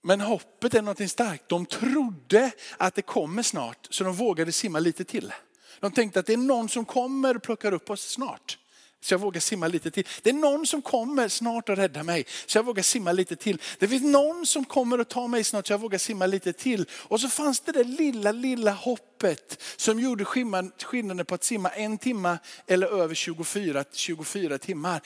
Men 0.01 0.21
hoppet 0.21 0.73
är 0.73 0.81
någonting 0.81 1.09
starkt. 1.09 1.49
De 1.49 1.65
trodde 1.65 2.51
att 2.77 2.95
det 2.95 3.01
kommer 3.01 3.43
snart 3.43 3.87
så 3.89 4.03
de 4.03 4.13
vågade 4.13 4.51
simma 4.51 4.79
lite 4.79 5.03
till. 5.03 5.33
De 5.79 5.91
tänkte 5.91 6.19
att 6.19 6.25
det 6.25 6.33
är 6.33 6.37
någon 6.37 6.69
som 6.69 6.85
kommer 6.85 7.35
och 7.35 7.43
plockar 7.43 7.71
upp 7.71 7.89
oss 7.89 8.09
snart. 8.09 8.57
Så 9.01 9.13
jag 9.13 9.19
vågar 9.19 9.41
simma 9.41 9.67
lite 9.67 9.91
till. 9.91 10.07
Det 10.21 10.29
är 10.29 10.33
någon 10.33 10.67
som 10.67 10.81
kommer 10.81 11.27
snart 11.27 11.69
och 11.69 11.77
rädda 11.77 12.03
mig. 12.03 12.25
Så 12.45 12.57
jag 12.57 12.65
vågar 12.65 12.83
simma 12.83 13.11
lite 13.11 13.35
till. 13.35 13.61
Det 13.79 13.87
finns 13.87 14.03
någon 14.03 14.45
som 14.45 14.65
kommer 14.65 14.99
att 14.99 15.09
ta 15.09 15.27
mig 15.27 15.43
snart 15.43 15.67
så 15.67 15.73
jag 15.73 15.81
vågar 15.81 15.99
simma 15.99 16.25
lite 16.25 16.53
till. 16.53 16.85
Och 16.91 17.21
så 17.21 17.29
fanns 17.29 17.59
det 17.59 17.71
det 17.71 17.83
lilla, 17.83 18.31
lilla 18.31 18.71
hoppet 18.71 19.63
som 19.75 19.99
gjorde 19.99 20.25
skillnaden 20.25 21.25
på 21.25 21.35
att 21.35 21.43
simma 21.43 21.69
en 21.69 21.97
timme 21.97 22.37
eller 22.67 22.87
över 22.87 23.15
24, 23.15 23.83
24 23.91 24.57
timmar. 24.57 25.01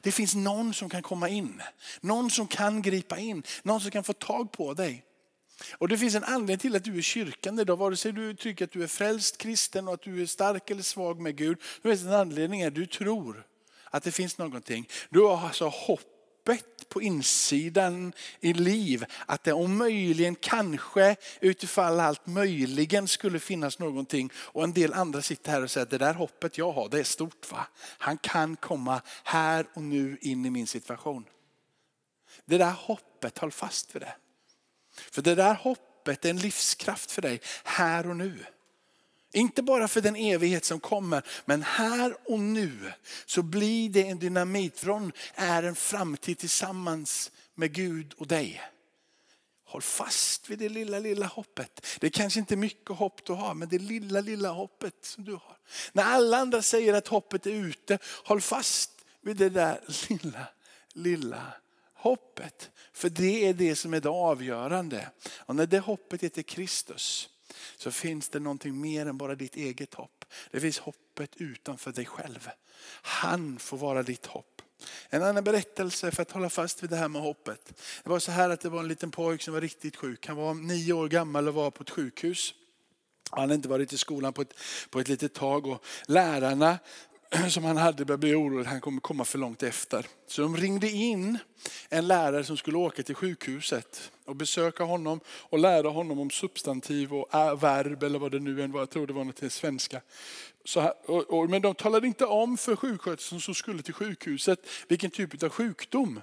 Det 0.00 0.12
finns 0.12 0.34
någon 0.34 0.74
som 0.74 0.90
kan 0.90 1.02
komma 1.02 1.28
in. 1.28 1.62
Någon 2.00 2.30
som 2.30 2.46
kan 2.46 2.82
gripa 2.82 3.18
in. 3.18 3.42
Någon 3.62 3.80
som 3.80 3.90
kan 3.90 4.04
få 4.04 4.12
tag 4.12 4.52
på 4.52 4.74
dig. 4.74 5.04
Och 5.72 5.88
det 5.88 5.98
finns 5.98 6.14
en 6.14 6.24
anledning 6.24 6.58
till 6.58 6.76
att 6.76 6.84
du 6.84 6.98
är 6.98 7.02
kyrkan 7.02 7.58
idag. 7.58 7.76
Vare 7.76 7.96
sig 7.96 8.12
du 8.12 8.34
tycker 8.34 8.64
att 8.64 8.72
du 8.72 8.82
är 8.82 8.86
frälst 8.86 9.38
kristen 9.38 9.88
och 9.88 9.94
att 9.94 10.02
du 10.02 10.22
är 10.22 10.26
stark 10.26 10.70
eller 10.70 10.82
svag 10.82 11.20
med 11.20 11.36
Gud. 11.36 11.58
Det 11.82 11.88
finns 11.88 12.02
en 12.02 12.12
anledning 12.12 12.64
att 12.64 12.74
du 12.74 12.86
tror 12.86 13.46
att 13.90 14.02
det 14.02 14.12
finns 14.12 14.38
någonting. 14.38 14.88
Du 15.10 15.20
har 15.20 15.46
alltså 15.46 15.68
hoppet 15.68 16.88
på 16.88 17.02
insidan 17.02 18.12
i 18.40 18.52
liv. 18.52 19.04
Att 19.26 19.44
det 19.44 19.52
om 19.52 19.78
möjligen, 19.78 20.34
kanske, 20.34 21.16
utifall 21.40 22.00
allt 22.00 22.26
möjligen 22.26 23.08
skulle 23.08 23.40
finnas 23.40 23.78
någonting. 23.78 24.30
Och 24.34 24.64
en 24.64 24.72
del 24.72 24.92
andra 24.92 25.22
sitter 25.22 25.52
här 25.52 25.62
och 25.62 25.70
säger 25.70 25.84
att 25.84 25.90
det 25.90 25.98
där 25.98 26.14
hoppet 26.14 26.58
jag 26.58 26.72
har, 26.72 26.88
det 26.88 26.98
är 26.98 27.04
stort 27.04 27.52
va. 27.52 27.66
Han 27.78 28.18
kan 28.18 28.56
komma 28.56 29.02
här 29.24 29.66
och 29.74 29.82
nu 29.82 30.18
in 30.20 30.46
i 30.46 30.50
min 30.50 30.66
situation. 30.66 31.24
Det 32.44 32.58
där 32.58 32.70
hoppet, 32.70 33.38
håll 33.38 33.52
fast 33.52 33.94
vid 33.94 34.02
det. 34.02 34.14
För 35.10 35.22
det 35.22 35.34
där 35.34 35.54
hoppet 35.54 36.24
är 36.24 36.30
en 36.30 36.38
livskraft 36.38 37.12
för 37.12 37.22
dig 37.22 37.40
här 37.64 38.08
och 38.08 38.16
nu. 38.16 38.46
Inte 39.32 39.62
bara 39.62 39.88
för 39.88 40.00
den 40.00 40.16
evighet 40.16 40.64
som 40.64 40.80
kommer, 40.80 41.22
men 41.44 41.62
här 41.62 42.16
och 42.24 42.40
nu 42.40 42.92
så 43.26 43.42
blir 43.42 43.90
det 43.90 44.08
en 44.08 44.18
dynamit. 44.18 44.78
Från 44.78 45.12
är 45.34 45.62
en 45.62 45.74
framtid 45.74 46.38
tillsammans 46.38 47.30
med 47.54 47.72
Gud 47.72 48.14
och 48.16 48.26
dig. 48.26 48.62
Håll 49.64 49.82
fast 49.82 50.50
vid 50.50 50.58
det 50.58 50.68
lilla, 50.68 50.98
lilla 50.98 51.26
hoppet. 51.26 51.86
Det 52.00 52.06
är 52.06 52.10
kanske 52.10 52.40
inte 52.40 52.56
mycket 52.56 52.96
hopp 52.96 53.24
du 53.24 53.32
har, 53.32 53.54
men 53.54 53.68
det 53.68 53.78
lilla, 53.78 54.20
lilla 54.20 54.50
hoppet 54.50 54.94
som 55.02 55.24
du 55.24 55.32
har. 55.32 55.56
När 55.92 56.04
alla 56.04 56.36
andra 56.36 56.62
säger 56.62 56.94
att 56.94 57.08
hoppet 57.08 57.46
är 57.46 57.50
ute, 57.50 57.98
håll 58.24 58.40
fast 58.40 58.90
vid 59.20 59.36
det 59.36 59.48
där 59.48 59.80
lilla, 60.08 60.46
lilla 60.92 61.52
hoppet. 61.98 62.70
För 62.92 63.10
det 63.10 63.48
är 63.48 63.54
det 63.54 63.76
som 63.76 63.94
är 63.94 64.00
det 64.00 64.08
avgörande. 64.08 65.10
Och 65.38 65.56
när 65.56 65.66
det 65.66 65.78
hoppet 65.78 66.22
heter 66.22 66.42
Kristus 66.42 67.28
så 67.76 67.90
finns 67.90 68.28
det 68.28 68.40
någonting 68.40 68.80
mer 68.80 69.06
än 69.06 69.18
bara 69.18 69.34
ditt 69.34 69.56
eget 69.56 69.94
hopp. 69.94 70.24
Det 70.50 70.60
finns 70.60 70.78
hoppet 70.78 71.36
utanför 71.36 71.92
dig 71.92 72.06
själv. 72.06 72.48
Han 73.02 73.58
får 73.58 73.78
vara 73.78 74.02
ditt 74.02 74.26
hopp. 74.26 74.62
En 75.08 75.22
annan 75.22 75.44
berättelse 75.44 76.10
för 76.10 76.22
att 76.22 76.30
hålla 76.30 76.50
fast 76.50 76.82
vid 76.82 76.90
det 76.90 76.96
här 76.96 77.08
med 77.08 77.22
hoppet. 77.22 77.72
Det 78.04 78.10
var 78.10 78.18
så 78.18 78.30
här 78.32 78.50
att 78.50 78.60
det 78.60 78.68
var 78.68 78.80
en 78.80 78.88
liten 78.88 79.10
pojk 79.10 79.42
som 79.42 79.54
var 79.54 79.60
riktigt 79.60 79.96
sjuk. 79.96 80.26
Han 80.26 80.36
var 80.36 80.54
nio 80.54 80.92
år 80.92 81.08
gammal 81.08 81.48
och 81.48 81.54
var 81.54 81.70
på 81.70 81.82
ett 81.82 81.90
sjukhus. 81.90 82.54
Han 83.30 83.40
hade 83.40 83.54
inte 83.54 83.68
varit 83.68 83.92
i 83.92 83.98
skolan 83.98 84.32
på 84.32 84.42
ett, 84.42 84.54
på 84.90 85.00
ett 85.00 85.08
litet 85.08 85.34
tag 85.34 85.66
och 85.66 85.84
lärarna 86.06 86.78
som 87.48 87.64
han 87.64 87.76
hade 87.76 88.04
började 88.04 88.20
bli 88.20 88.34
orolig 88.34 88.60
att 88.60 88.66
han 88.66 88.80
kommer 88.80 89.00
komma 89.00 89.24
för 89.24 89.38
långt 89.38 89.62
efter. 89.62 90.06
Så 90.26 90.42
de 90.42 90.56
ringde 90.56 90.90
in 90.90 91.38
en 91.88 92.08
lärare 92.08 92.44
som 92.44 92.56
skulle 92.56 92.78
åka 92.78 93.02
till 93.02 93.14
sjukhuset 93.14 94.10
och 94.24 94.36
besöka 94.36 94.84
honom 94.84 95.20
och 95.28 95.58
lära 95.58 95.88
honom 95.88 96.18
om 96.18 96.30
substantiv 96.30 97.14
och 97.14 97.62
verb 97.62 98.02
eller 98.02 98.18
vad 98.18 98.32
det 98.32 98.38
nu 98.38 98.62
än 98.62 98.72
var. 98.72 98.80
Jag 98.80 98.90
tror 98.90 99.06
det 99.06 99.12
var 99.12 99.24
något 99.24 99.36
till 99.36 99.50
svenska. 99.50 100.00
Så, 100.64 100.92
och, 101.06 101.30
och, 101.30 101.50
men 101.50 101.62
de 101.62 101.74
talade 101.74 102.06
inte 102.06 102.24
om 102.24 102.56
för 102.56 102.76
sjuksköterskan 102.76 103.40
som 103.40 103.54
skulle 103.54 103.82
till 103.82 103.94
sjukhuset 103.94 104.58
vilken 104.88 105.10
typ 105.10 105.42
av 105.42 105.48
sjukdom 105.48 106.20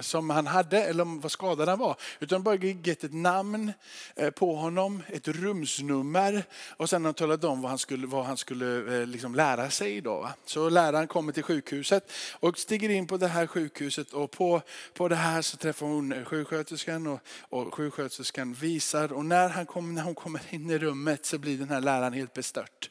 som 0.00 0.30
han 0.30 0.46
hade 0.46 0.82
eller 0.82 1.20
vad 1.20 1.32
skadad 1.32 1.68
han 1.68 1.78
var. 1.78 1.96
Utan 2.20 2.42
bara 2.42 2.56
gett 2.56 3.04
ett 3.04 3.12
namn 3.12 3.72
eh, 4.16 4.30
på 4.30 4.56
honom, 4.56 5.02
ett 5.08 5.28
rumsnummer 5.28 6.44
och 6.76 6.90
sen 6.90 7.02
har 7.02 7.06
han 7.06 7.14
talat 7.14 7.44
om 7.44 7.62
vad 7.62 7.70
han 7.70 7.78
skulle, 7.78 8.06
vad 8.06 8.24
han 8.24 8.36
skulle 8.36 9.00
eh, 9.00 9.06
liksom 9.06 9.34
lära 9.34 9.70
sig 9.70 9.96
idag. 9.96 10.30
Så 10.44 10.68
läraren 10.68 11.06
kommer 11.06 11.32
till 11.32 11.42
sjukhuset 11.42 12.12
och 12.32 12.58
stiger 12.58 12.88
in 12.88 13.06
på 13.06 13.16
det 13.16 13.28
här 13.28 13.46
sjukhuset 13.46 14.12
och 14.12 14.30
på, 14.30 14.62
på 14.94 15.08
det 15.08 15.16
här 15.16 15.42
så 15.42 15.56
träffar 15.56 15.86
hon 15.86 16.24
sjuksköterskan 16.24 17.06
och, 17.06 17.20
och 17.48 17.74
sjuksköterskan 17.74 18.54
visar 18.54 19.12
och 19.12 19.24
när, 19.24 19.48
han 19.48 19.66
kom, 19.66 19.94
när 19.94 20.02
hon 20.02 20.14
kommer 20.14 20.40
in 20.50 20.70
i 20.70 20.78
rummet 20.78 21.26
så 21.26 21.38
blir 21.38 21.58
den 21.58 21.68
här 21.68 21.80
läraren 21.80 22.12
helt 22.12 22.32
bestört. 22.32 22.90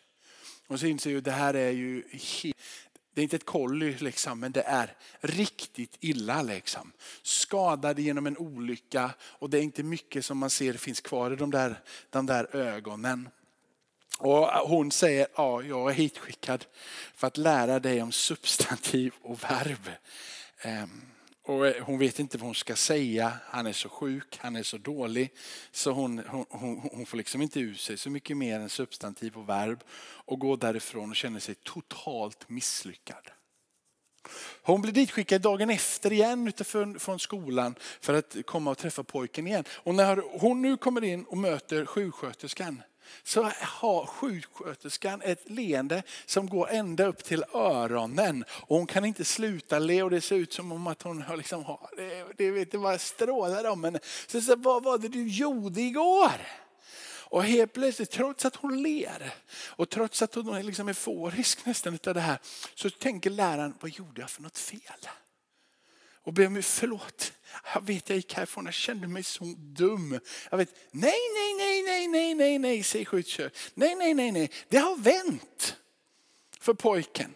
Och 0.68 0.80
så 0.80 0.86
inser 0.86 1.10
ju 1.10 1.18
att 1.18 1.24
det 1.24 1.32
här 1.32 1.54
är 1.54 1.72
ju 1.72 2.04
det 3.20 3.22
är 3.22 3.24
inte 3.24 3.36
ett 3.36 3.46
kolli 3.46 3.96
liksom, 4.00 4.40
men 4.40 4.52
det 4.52 4.62
är 4.62 4.96
riktigt 5.20 5.98
illa. 6.00 6.42
Liksom. 6.42 6.92
Skadade 7.22 8.02
genom 8.02 8.28
en 8.28 8.38
olycka 8.38 9.12
och 9.22 9.50
det 9.50 9.58
är 9.58 9.62
inte 9.62 9.84
mycket 9.84 10.26
som 10.26 10.38
man 10.38 10.50
ser 10.50 10.74
finns 10.74 11.02
kvar 11.02 11.32
i 11.32 11.36
de 11.36 11.52
där, 11.52 11.80
de 12.10 12.26
där 12.26 12.56
ögonen. 12.56 13.30
Och 14.20 14.48
hon 14.48 14.92
säger, 14.92 15.28
ja 15.36 15.64
jag 15.64 15.90
är 15.90 15.94
hitskickad 15.94 16.66
för 17.16 17.28
att 17.28 17.38
lära 17.38 17.80
dig 17.80 18.02
om 18.02 18.12
substantiv 18.12 19.14
och 19.22 19.44
verb. 19.44 19.90
Ehm, 20.62 21.02
och 21.50 21.68
eh, 21.68 21.84
hon 21.84 22.00
vet 22.00 22.20
inte 22.20 22.38
vad 22.38 22.46
hon 22.46 22.56
ska 22.56 22.76
säga. 22.76 23.34
Han 23.46 23.68
är 23.68 23.74
så 23.74 23.90
sjuk, 23.90 24.38
han 24.38 24.56
är 24.56 24.64
så 24.64 24.78
dålig. 24.78 25.34
Så 25.72 25.92
hon, 25.92 26.22
hon, 26.28 26.46
hon, 26.50 26.90
hon 26.94 27.06
får 27.06 27.18
liksom 27.18 27.42
inte 27.42 27.60
ur 27.60 27.76
sig 27.76 27.98
så 27.98 28.10
mycket 28.10 28.38
mer 28.38 28.60
än 28.60 28.70
substantiv 28.70 29.38
och 29.38 29.50
verb. 29.50 29.84
Och 30.26 30.40
går 30.40 30.58
därifrån 30.58 31.10
och 31.10 31.16
känner 31.16 31.40
sig 31.40 31.56
totalt 31.56 32.50
misslyckad. 32.50 33.30
Hon 34.62 34.82
blir 34.82 34.92
ditskickad 34.92 35.42
dagen 35.42 35.70
efter 35.70 36.14
igen 36.14 36.48
utifrån 36.48 37.00
från 37.00 37.20
skolan 37.20 37.76
för 38.02 38.14
att 38.14 38.36
komma 38.46 38.72
och 38.72 38.78
träffa 38.78 39.04
pojken 39.04 39.48
igen. 39.48 39.64
Och 39.70 39.96
när 39.96 40.40
hon 40.40 40.62
nu 40.62 40.78
kommer 40.78 41.04
in 41.04 41.24
och 41.24 41.38
möter 41.38 41.86
sjuksköterskan 41.86 42.82
så 43.24 43.52
har 43.62 44.06
sjuksköterskan 44.06 45.22
ett 45.22 45.50
leende 45.50 46.04
som 46.26 46.50
går 46.50 46.70
ända 46.70 47.06
upp 47.06 47.24
till 47.24 47.44
öronen. 47.54 48.46
Och 48.52 48.78
hon 48.78 48.88
kan 48.88 49.06
inte 49.06 49.26
sluta 49.26 49.80
le 49.80 50.04
och 50.04 50.10
det 50.10 50.22
ser 50.22 50.36
ut 50.36 50.54
som 50.54 50.72
om 50.72 50.88
att 50.88 51.02
hon 51.02 51.22
har 51.22 51.38
liksom 51.38 51.64
har, 51.66 51.90
det, 51.98 52.26
det 52.38 52.52
vet 52.52 52.72
det 52.72 52.78
bara 52.78 52.98
strålar 52.98 53.66
om 53.66 53.84
henne. 53.84 54.00
Så, 54.28 54.42
så 54.42 54.56
vad 54.56 54.84
var 54.84 54.98
det 54.98 55.08
du 55.08 55.28
gjorde 55.28 55.82
igår? 55.82 56.42
Och 57.30 57.44
helt 57.44 57.74
plötsligt, 57.74 58.12
trots 58.12 58.46
att 58.46 58.56
hon 58.56 58.84
ler 58.84 59.34
och 59.66 59.90
trots 59.90 60.22
att 60.22 60.36
hon 60.36 60.56
är 60.56 60.64
liksom 60.64 60.88
euforisk 60.88 61.66
nästan 61.66 61.94
utav 61.94 62.14
det 62.14 62.22
här, 62.22 62.40
så 62.76 62.90
tänker 62.90 63.30
läraren, 63.30 63.74
vad 63.80 63.92
gjorde 63.92 64.22
jag 64.22 64.30
för 64.30 64.42
något 64.42 64.58
fel? 64.58 65.10
Och 66.30 66.34
ber 66.34 66.48
om 66.48 66.64
förlåt. 66.64 67.34
Jag 67.74 67.86
vet 67.86 68.10
jag 68.10 68.16
gick 68.16 68.34
härifrån, 68.34 68.66
jag 68.66 68.74
kände 68.74 69.08
mig 69.08 69.24
så 69.24 69.44
dum. 69.58 70.20
Jag 70.52 70.58
vet, 70.58 70.76
nej, 70.92 71.20
nej, 71.34 71.54
nej, 71.58 71.84
nej, 71.84 72.08
nej, 72.08 72.36
nej, 72.36 72.60
nej, 72.60 72.84
säger 72.84 73.06
skyddskör. 73.06 73.52
Nej, 73.74 73.96
nej, 73.96 74.14
nej, 74.14 74.32
nej, 74.32 74.52
det 74.68 74.78
har 74.78 74.98
vänt 74.98 75.76
för 76.60 76.74
pojken. 76.74 77.34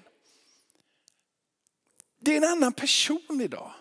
Det 2.20 2.34
är 2.34 2.38
en 2.38 2.44
annan 2.44 2.74
person 2.74 3.42
idag. 3.42 3.74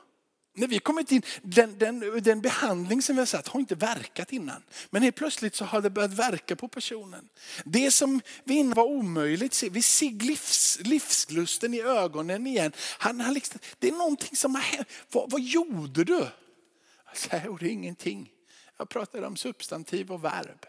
När 0.54 0.66
vi 0.66 0.78
kommit 0.78 1.12
in, 1.12 1.22
den, 1.42 1.78
den, 1.78 2.22
den 2.22 2.40
behandling 2.40 3.02
som 3.02 3.16
vi 3.16 3.20
har 3.20 3.26
satt 3.26 3.48
har 3.48 3.60
inte 3.60 3.74
verkat 3.74 4.32
innan. 4.32 4.62
Men 4.90 5.02
helt 5.02 5.16
plötsligt 5.16 5.54
så 5.54 5.64
har 5.64 5.80
det 5.80 5.90
börjat 5.90 6.12
verka 6.12 6.56
på 6.56 6.68
personen. 6.68 7.28
Det 7.64 7.90
som 7.90 8.20
vi 8.44 8.54
innan 8.54 8.74
var 8.74 8.84
omöjligt, 8.84 9.62
vi 9.62 9.82
ser 9.82 10.10
livs, 10.10 10.78
livslusten 10.80 11.74
i 11.74 11.80
ögonen 11.80 12.46
igen. 12.46 12.72
Han 12.98 13.20
han 13.20 13.34
liksom, 13.34 13.60
det 13.78 13.88
är 13.88 13.92
någonting 13.92 14.36
som 14.36 14.54
har 14.54 14.62
hänt. 14.62 14.88
Vad, 15.12 15.30
vad 15.30 15.40
gjorde 15.40 16.04
du? 16.04 16.26
Jag 17.30 17.44
gjorde 17.44 17.68
ingenting. 17.68 18.30
Jag 18.76 18.88
pratade 18.88 19.26
om 19.26 19.36
substantiv 19.36 20.12
och 20.12 20.24
verb. 20.24 20.66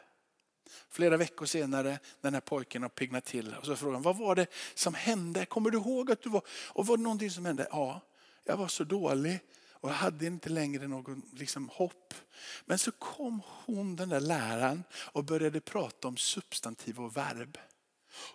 Flera 0.89 1.17
veckor 1.17 1.45
senare 1.45 1.89
när 1.89 1.99
den 2.21 2.33
här 2.33 2.41
pojken 2.41 2.81
har 2.81 2.89
piggnat 2.89 3.25
till 3.25 3.55
och 3.59 3.65
så 3.65 3.75
frågar 3.75 3.93
han, 3.93 4.01
vad 4.01 4.17
var 4.17 4.35
det 4.35 4.47
som 4.73 4.93
hände? 4.93 5.45
Kommer 5.45 5.69
du 5.69 5.77
ihåg 5.77 6.11
att 6.11 6.21
du 6.21 6.29
var, 6.29 6.41
och 6.47 6.87
var 6.87 6.97
det 6.97 7.03
någonting 7.03 7.31
som 7.31 7.45
hände? 7.45 7.67
Ja, 7.71 8.01
jag 8.43 8.57
var 8.57 8.67
så 8.67 8.83
dålig 8.83 9.39
och 9.83 9.89
jag 9.89 9.95
hade 9.95 10.25
inte 10.25 10.49
längre 10.49 10.87
någon 10.87 11.21
liksom, 11.33 11.69
hopp. 11.69 12.13
Men 12.65 12.79
så 12.79 12.91
kom 12.91 13.41
hon, 13.45 13.95
den 13.95 14.09
där 14.09 14.19
läraren, 14.19 14.83
och 14.93 15.23
började 15.23 15.61
prata 15.61 16.07
om 16.07 16.17
substantiv 16.17 16.99
och 16.99 17.17
verb. 17.17 17.57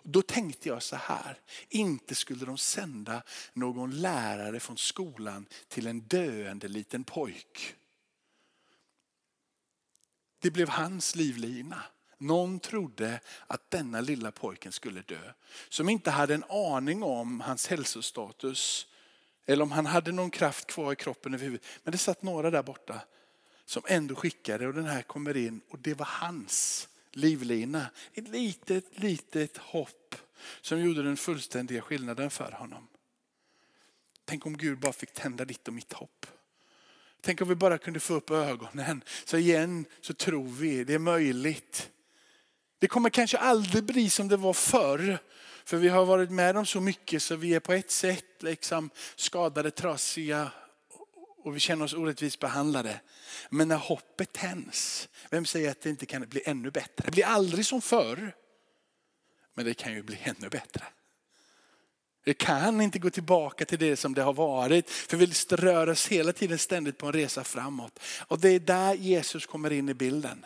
Då 0.03 0.21
tänkte 0.21 0.69
jag 0.69 0.83
så 0.83 0.95
här, 0.95 1.39
inte 1.69 2.15
skulle 2.15 2.45
de 2.45 2.57
sända 2.57 3.23
någon 3.53 4.01
lärare 4.01 4.59
från 4.59 4.77
skolan 4.77 5.45
till 5.67 5.87
en 5.87 5.99
döende 6.01 6.67
liten 6.67 7.03
pojk. 7.03 7.75
Det 10.39 10.51
blev 10.51 10.69
hans 10.69 11.15
livlina. 11.15 11.83
Någon 12.17 12.59
trodde 12.59 13.19
att 13.47 13.71
denna 13.71 14.01
lilla 14.01 14.31
pojken 14.31 14.71
skulle 14.71 15.01
dö. 15.01 15.33
Som 15.69 15.89
inte 15.89 16.11
hade 16.11 16.33
en 16.33 16.43
aning 16.49 17.03
om 17.03 17.41
hans 17.41 17.67
hälsostatus 17.67 18.87
eller 19.49 19.63
om 19.63 19.71
han 19.71 19.85
hade 19.85 20.11
någon 20.11 20.31
kraft 20.31 20.67
kvar 20.67 20.93
i 20.93 20.95
kroppen 20.95 21.33
över 21.33 21.43
huvudet. 21.43 21.67
Men 21.83 21.91
det 21.91 21.97
satt 21.97 22.23
några 22.23 22.51
där 22.51 22.63
borta 22.63 23.01
som 23.65 23.83
ändå 23.87 24.15
skickade 24.15 24.67
och 24.67 24.73
den 24.73 24.85
här 24.85 25.01
kommer 25.01 25.37
in 25.37 25.61
och 25.69 25.79
det 25.79 25.93
var 25.93 26.05
hans 26.05 26.87
livlina. 27.11 27.85
Ett 28.13 28.27
litet, 28.27 28.99
litet 28.99 29.57
hopp 29.57 30.15
som 30.61 30.81
gjorde 30.81 31.03
den 31.03 31.17
fullständiga 31.17 31.81
skillnaden 31.81 32.29
för 32.29 32.51
honom. 32.51 32.87
Tänk 34.25 34.45
om 34.45 34.57
Gud 34.57 34.79
bara 34.79 34.93
fick 34.93 35.13
tända 35.13 35.45
ditt 35.45 35.67
och 35.67 35.73
mitt 35.73 35.93
hopp. 35.93 36.25
Tänk 37.21 37.41
om 37.41 37.47
vi 37.47 37.55
bara 37.55 37.77
kunde 37.77 37.99
få 37.99 38.13
upp 38.13 38.31
ögonen. 38.31 39.03
Så 39.25 39.37
igen 39.37 39.85
så 40.01 40.13
tror 40.13 40.47
vi 40.47 40.83
det 40.83 40.93
är 40.93 40.99
möjligt. 40.99 41.89
Det 42.79 42.87
kommer 42.87 43.09
kanske 43.09 43.37
aldrig 43.37 43.83
bli 43.83 44.09
som 44.09 44.27
det 44.27 44.37
var 44.37 44.53
förr. 44.53 45.19
För 45.65 45.77
vi 45.77 45.89
har 45.89 46.05
varit 46.05 46.31
med 46.31 46.57
om 46.57 46.65
så 46.65 46.81
mycket 46.81 47.23
så 47.23 47.35
vi 47.35 47.53
är 47.53 47.59
på 47.59 47.73
ett 47.73 47.91
sätt 47.91 48.43
liksom 48.43 48.89
skadade, 49.15 49.71
trasiga 49.71 50.51
och 51.43 51.55
vi 51.55 51.59
känner 51.59 51.85
oss 51.85 51.93
orättvist 51.93 52.39
behandlade. 52.39 53.01
Men 53.49 53.67
när 53.67 53.77
hoppet 53.77 54.33
tänds, 54.33 55.09
vem 55.29 55.45
säger 55.45 55.71
att 55.71 55.81
det 55.81 55.89
inte 55.89 56.05
kan 56.05 56.21
bli 56.29 56.41
ännu 56.45 56.71
bättre? 56.71 57.05
Det 57.05 57.11
blir 57.11 57.25
aldrig 57.25 57.65
som 57.65 57.81
förr, 57.81 58.35
men 59.53 59.65
det 59.65 59.73
kan 59.73 59.93
ju 59.93 60.03
bli 60.03 60.19
ännu 60.23 60.49
bättre. 60.49 60.83
Det 62.23 62.33
kan 62.33 62.81
inte 62.81 62.99
gå 62.99 63.09
tillbaka 63.09 63.65
till 63.65 63.79
det 63.79 63.95
som 63.95 64.13
det 64.13 64.21
har 64.21 64.33
varit. 64.33 64.89
För 64.89 65.17
vi 65.17 65.25
rör 65.55 65.89
oss 65.89 66.07
hela 66.07 66.33
tiden 66.33 66.57
ständigt 66.57 66.97
på 66.97 67.05
en 67.05 67.13
resa 67.13 67.43
framåt. 67.43 67.99
Och 68.27 68.39
det 68.39 68.49
är 68.49 68.59
där 68.59 68.93
Jesus 68.93 69.45
kommer 69.45 69.71
in 69.71 69.89
i 69.89 69.93
bilden. 69.93 70.45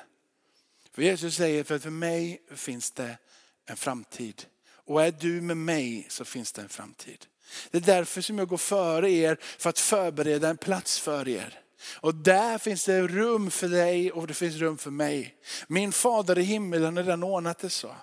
För 0.92 1.02
Jesus 1.02 1.36
säger, 1.36 1.64
för 1.64 1.80
för 1.80 1.90
mig 1.90 2.42
finns 2.56 2.92
det 2.92 3.18
en 3.66 3.78
framtid. 3.78 4.46
Och 4.88 5.04
är 5.04 5.12
du 5.12 5.42
med 5.42 5.58
mig 5.58 6.06
så 6.10 6.26
finns 6.26 6.52
det 6.52 6.62
en 6.62 6.70
framtid. 6.70 7.26
Det 7.72 7.78
är 7.78 7.82
därför 7.82 8.22
som 8.22 8.38
jag 8.38 8.48
går 8.48 8.58
före 8.58 9.12
er 9.12 9.38
för 9.58 9.70
att 9.70 9.80
förbereda 9.80 10.50
en 10.50 10.58
plats 10.58 11.00
för 11.00 11.28
er. 11.28 11.60
Och 11.92 12.16
där 12.16 12.58
finns 12.58 12.86
det 12.86 13.08
rum 13.08 13.52
för 13.52 13.68
dig 13.68 14.12
och 14.12 14.28
det 14.28 14.34
finns 14.34 14.56
rum 14.56 14.78
för 14.78 14.92
mig. 14.92 15.36
Min 15.68 15.92
fader 15.92 16.40
i 16.40 16.44
himmelen 16.44 16.98
har 16.98 17.04
redan 17.04 17.24
ordnat 17.24 17.60
det 17.60 17.70
så. 17.70 17.96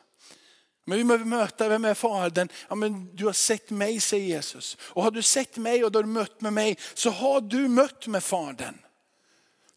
Men 0.84 0.98
vi 0.98 1.04
behöver 1.04 1.24
möta, 1.24 1.68
vem 1.68 1.84
är 1.84 1.94
fadern? 1.94 2.48
Ja, 2.68 2.74
men 2.74 3.16
du 3.16 3.24
har 3.24 3.32
sett 3.32 3.70
mig 3.70 4.00
säger 4.00 4.26
Jesus. 4.26 4.76
Och 4.80 5.02
har 5.02 5.10
du 5.10 5.22
sett 5.22 5.56
mig 5.56 5.84
och 5.84 5.92
du 5.92 5.98
har 5.98 6.04
mött 6.04 6.40
med 6.40 6.52
mig 6.52 6.78
så 6.94 7.10
har 7.10 7.40
du 7.40 7.68
mött 7.68 8.06
med 8.06 8.24
fadern. 8.24 8.78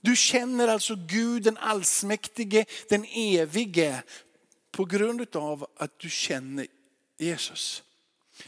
Du 0.02 0.16
känner 0.16 0.68
alltså 0.68 0.96
Gud 0.96 1.44
den 1.44 1.58
allsmäktige, 1.58 2.66
den 2.90 3.06
evige 3.06 4.04
på 4.72 4.86
grund 4.86 5.36
av 5.36 5.68
att 5.78 6.00
du 6.00 6.10
känner 6.10 6.68
Jesus. 7.24 7.82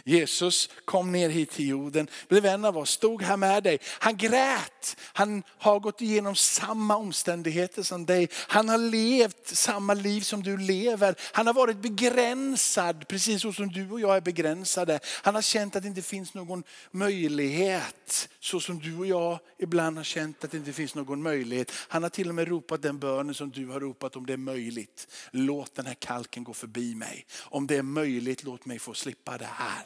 Jesus 0.04 0.70
kom 0.86 1.12
ner 1.12 1.30
hit 1.30 1.52
till 1.52 1.68
jorden, 1.68 2.08
blev 2.28 2.46
en 2.46 2.66
av 2.66 2.78
oss, 2.78 2.90
stod 2.90 3.22
här 3.22 3.38
med 3.38 3.64
dig. 3.64 3.80
Han 4.00 4.18
grät, 4.18 4.98
han 5.02 5.44
har 5.48 5.80
gått 5.80 6.02
igenom 6.02 6.36
samma 6.36 6.96
omständigheter 6.98 7.84
som 7.84 8.06
dig. 8.06 8.30
Han 8.34 8.70
har 8.70 8.78
levt 8.78 9.48
samma 9.48 9.94
liv 9.94 10.22
som 10.22 10.44
du 10.44 10.58
lever. 10.58 11.16
Han 11.20 11.48
har 11.48 11.54
varit 11.54 11.78
begränsad, 11.78 13.08
precis 13.08 13.42
så 13.42 13.54
som 13.54 13.72
du 13.72 13.92
och 13.92 14.00
jag 14.00 14.16
är 14.16 14.22
begränsade. 14.22 15.00
Han 15.06 15.36
har 15.36 15.42
känt 15.42 15.76
att 15.76 15.84
det 15.84 15.90
inte 15.90 16.02
finns 16.02 16.34
någon 16.34 16.64
möjlighet, 16.92 18.30
så 18.40 18.60
som 18.60 18.80
du 18.80 18.98
och 18.98 19.06
jag 19.06 19.40
ibland 19.60 19.98
har 19.98 20.04
känt 20.04 20.44
att 20.44 20.52
det 20.52 20.58
inte 20.58 20.74
finns 20.74 20.96
någon 20.96 21.24
möjlighet. 21.24 21.72
Han 21.88 22.04
har 22.04 22.10
till 22.10 22.30
och 22.30 22.36
med 22.36 22.48
ropat 22.48 22.82
den 22.82 23.00
bönen 23.00 23.34
som 23.36 23.52
du 23.52 23.68
har 23.68 23.80
ropat 23.80 24.16
om 24.16 24.26
det 24.26 24.34
är 24.34 24.38
möjligt. 24.38 25.08
Låt 25.32 25.76
den 25.76 25.86
här 25.86 25.94
kalken 25.94 26.44
gå 26.44 26.54
förbi 26.54 26.96
mig. 26.96 27.26
Om 27.42 27.68
det 27.68 27.76
är 27.76 27.84
möjligt, 27.84 28.44
låt 28.44 28.66
mig 28.66 28.80
få 28.80 28.94
slippa 28.94 29.38
det 29.38 29.50
här. 29.52 29.85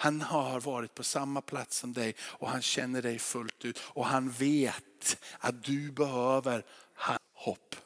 Han 0.00 0.20
har 0.20 0.60
varit 0.60 0.94
på 0.94 1.04
samma 1.04 1.40
plats 1.40 1.78
som 1.78 1.92
dig 1.92 2.14
och 2.20 2.48
han 2.48 2.62
känner 2.62 3.02
dig 3.02 3.18
fullt 3.18 3.64
ut. 3.64 3.78
Och 3.82 4.06
han 4.06 4.30
vet 4.30 5.22
att 5.38 5.64
du 5.64 5.92
behöver 5.92 6.64
hopp. 7.32 7.76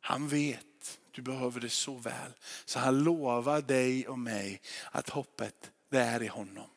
Han 0.00 0.28
vet, 0.28 1.00
du 1.10 1.22
behöver 1.22 1.60
det 1.60 1.70
så 1.70 1.94
väl. 1.94 2.32
Så 2.64 2.78
han 2.78 3.04
lovar 3.04 3.62
dig 3.62 4.08
och 4.08 4.18
mig 4.18 4.60
att 4.90 5.08
hoppet, 5.08 5.70
det 5.90 5.98
är 5.98 6.22
i 6.22 6.26
honom. 6.26 6.68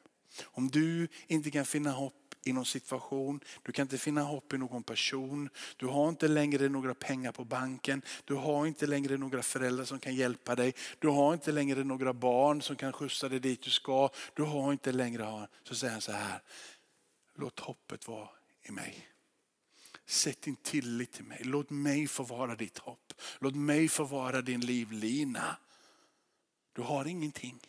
Om 0.44 0.70
du 0.70 1.08
inte 1.28 1.52
kan 1.52 1.66
finna 1.66 1.92
hopp 1.92 2.27
i 2.48 2.54
någon 2.54 2.66
situation. 2.66 3.40
Du 3.64 3.72
kan 3.72 3.84
inte 3.84 3.98
finna 3.98 4.22
hopp 4.22 4.54
i 4.54 4.58
någon 4.58 4.84
person. 4.84 5.50
Du 5.78 5.86
har 5.86 6.10
inte 6.10 6.28
längre 6.28 6.70
några 6.70 6.94
pengar 6.94 7.32
på 7.32 7.46
banken. 7.46 8.02
Du 8.26 8.34
har 8.34 8.68
inte 8.68 8.88
längre 8.88 9.18
några 9.18 9.44
föräldrar 9.44 9.86
som 9.86 10.00
kan 10.00 10.16
hjälpa 10.16 10.56
dig. 10.56 10.74
Du 11.00 11.08
har 11.08 11.34
inte 11.34 11.52
längre 11.52 11.84
några 11.84 12.14
barn 12.14 12.62
som 12.62 12.76
kan 12.76 12.94
skjutsa 12.94 13.30
dig 13.30 13.40
dit 13.40 13.62
du 13.62 13.70
ska. 13.70 14.10
Du 14.34 14.44
har 14.44 14.72
inte 14.72 14.92
längre, 14.92 15.48
så 15.64 15.76
säger 15.76 15.92
han 15.94 16.02
så 16.02 16.12
här. 16.12 16.42
Låt 17.36 17.60
hoppet 17.60 18.08
vara 18.08 18.30
i 18.64 18.72
mig. 18.72 19.08
Sätt 20.06 20.42
din 20.42 20.56
tillit 20.56 21.12
till 21.12 21.26
mig. 21.26 21.42
Låt 21.44 21.70
mig 21.70 22.08
få 22.08 22.24
vara 22.24 22.56
ditt 22.56 22.78
hopp. 22.78 23.14
Låt 23.40 23.56
mig 23.56 23.88
få 23.88 24.04
vara 24.04 24.42
din 24.42 24.62
livlina. 24.62 25.58
Du 26.74 26.82
har 26.82 27.06
ingenting, 27.06 27.60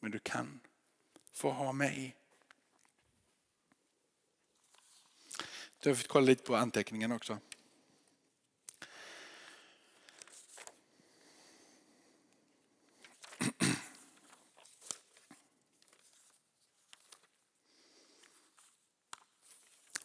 men 0.00 0.10
du 0.10 0.18
kan 0.18 0.60
få 1.32 1.50
ha 1.50 1.72
mig. 1.72 2.16
Du 5.82 5.90
har 5.90 5.94
fått 5.94 6.08
kolla 6.08 6.26
lite 6.26 6.42
på 6.42 6.56
anteckningen 6.56 7.12
också. 7.12 7.38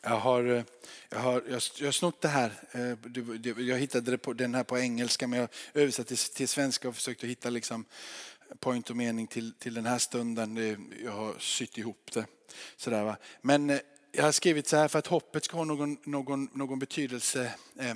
Jag 0.02 0.20
har, 0.20 0.46
eh, 0.46 0.64
jag 1.10 1.20
har, 1.20 1.44
jag, 1.50 1.62
jag 1.80 1.94
snott 1.94 2.22
det 2.22 2.28
här. 2.28 2.64
Eh, 2.72 3.64
jag 3.64 3.78
hittade 3.78 4.12
det 4.12 4.18
på, 4.18 4.34
den 4.34 4.56
här 4.56 4.64
på 4.64 4.78
engelska 4.78 5.28
men 5.28 5.40
jag 5.40 5.50
översatte 5.74 6.16
till, 6.16 6.34
till 6.34 6.48
svenska 6.48 6.90
och 6.90 6.96
försökte 6.96 7.28
hitta 7.28 7.50
liksom 7.50 7.86
point 8.60 8.90
och 8.90 8.98
mening 8.98 9.28
till, 9.28 9.54
till 9.54 9.74
den 9.74 9.86
här 9.86 9.98
stunden. 9.98 10.58
Jag 11.04 11.12
har 11.12 11.40
sytt 11.40 11.78
ihop 11.78 12.12
det. 12.14 12.26
Sådär, 12.78 13.04
va? 13.04 13.18
Men 13.42 13.70
eh, 13.70 13.80
jag 14.12 14.24
har 14.24 14.32
skrivit 14.32 14.68
så 14.68 14.78
här, 14.78 14.88
för 14.88 15.00
att 15.00 15.08
hoppet 15.08 15.46
ska 15.46 15.58
ha 15.58 15.64
någon, 15.64 15.98
någon, 16.04 16.50
någon 16.54 16.80
betydelse 16.80 17.54
eh, 17.80 17.96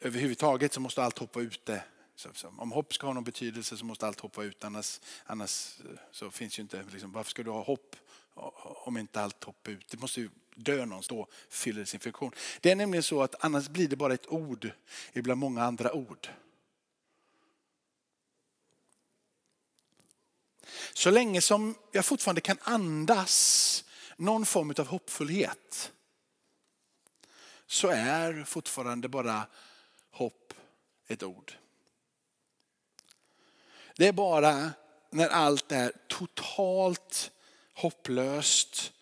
överhuvudtaget 0.00 0.72
så 0.72 0.80
måste 0.80 1.02
allt 1.02 1.18
hopp 1.18 1.34
vara 1.34 1.44
ute. 1.44 1.82
Så, 2.16 2.28
så, 2.34 2.52
om 2.58 2.72
hopp 2.72 2.94
ska 2.94 3.06
ha 3.06 3.14
någon 3.14 3.24
betydelse 3.24 3.76
så 3.76 3.84
måste 3.84 4.06
allt 4.06 4.20
hopp 4.20 4.36
vara 4.36 4.46
ut, 4.46 4.64
annars, 4.64 5.00
annars 5.24 5.80
eh, 5.80 5.98
så 6.12 6.30
finns 6.30 6.58
ju 6.58 6.62
inte, 6.62 6.84
liksom, 6.92 7.12
varför 7.12 7.30
ska 7.30 7.42
du 7.42 7.50
ha 7.50 7.62
hopp 7.62 7.96
om 8.84 8.96
inte 8.96 9.20
allt 9.20 9.44
hopp 9.44 9.66
är 9.66 9.72
ute? 9.72 9.86
Det 9.90 10.00
måste 10.00 10.20
ju 10.20 10.30
dö 10.54 10.76
någonstans, 10.86 11.08
då 11.08 11.26
fyller 11.48 11.84
sin 11.84 12.00
funktion. 12.00 12.32
Det 12.60 12.70
är 12.70 12.76
nämligen 12.76 13.02
så 13.02 13.22
att 13.22 13.44
annars 13.44 13.68
blir 13.68 13.88
det 13.88 13.96
bara 13.96 14.14
ett 14.14 14.28
ord 14.28 14.70
ibland 15.12 15.40
många 15.40 15.62
andra 15.62 15.92
ord. 15.92 16.28
Så 20.92 21.10
länge 21.10 21.40
som 21.40 21.74
jag 21.92 22.04
fortfarande 22.04 22.40
kan 22.40 22.58
andas 22.62 23.84
någon 24.16 24.46
form 24.46 24.74
av 24.78 24.86
hoppfullhet 24.86 25.92
så 27.66 27.88
är 27.88 28.44
fortfarande 28.44 29.08
bara 29.08 29.46
hopp 30.10 30.54
ett 31.06 31.22
ord. 31.22 31.52
Det 33.96 34.08
är 34.08 34.12
bara 34.12 34.72
när 35.10 35.28
allt 35.28 35.72
är 35.72 35.92
totalt 36.08 37.30
hopplöst 37.74 38.92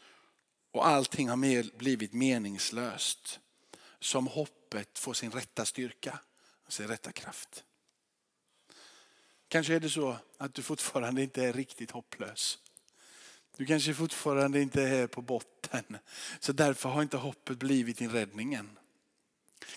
och 0.70 0.87
allting 0.87 1.29
har 1.29 1.77
blivit 1.79 2.12
meningslöst 2.12 3.40
som 3.99 4.27
hoppet 4.27 4.99
får 4.99 5.14
sin 5.14 5.31
rätta 5.31 5.64
styrka 5.64 6.20
och 6.66 6.73
sin 6.73 6.88
rätta 6.88 7.12
kraft. 7.12 7.64
Kanske 9.49 9.75
är 9.75 9.81
det 9.81 9.90
så 9.90 10.16
att 10.37 10.55
du 10.55 10.62
fortfarande 10.62 11.23
inte 11.23 11.44
är 11.44 11.53
riktigt 11.53 11.90
hopplös. 11.90 12.59
Du 13.61 13.66
kanske 13.66 13.94
fortfarande 13.94 14.61
inte 14.61 14.83
är 14.83 15.07
på 15.07 15.23
botten. 15.23 15.99
Så 16.40 16.53
därför 16.53 16.88
har 16.88 17.03
inte 17.03 17.16
hoppet 17.16 17.59
blivit 17.59 17.99
din 17.99 18.11
räddning 18.11 18.55
än. 18.55 18.79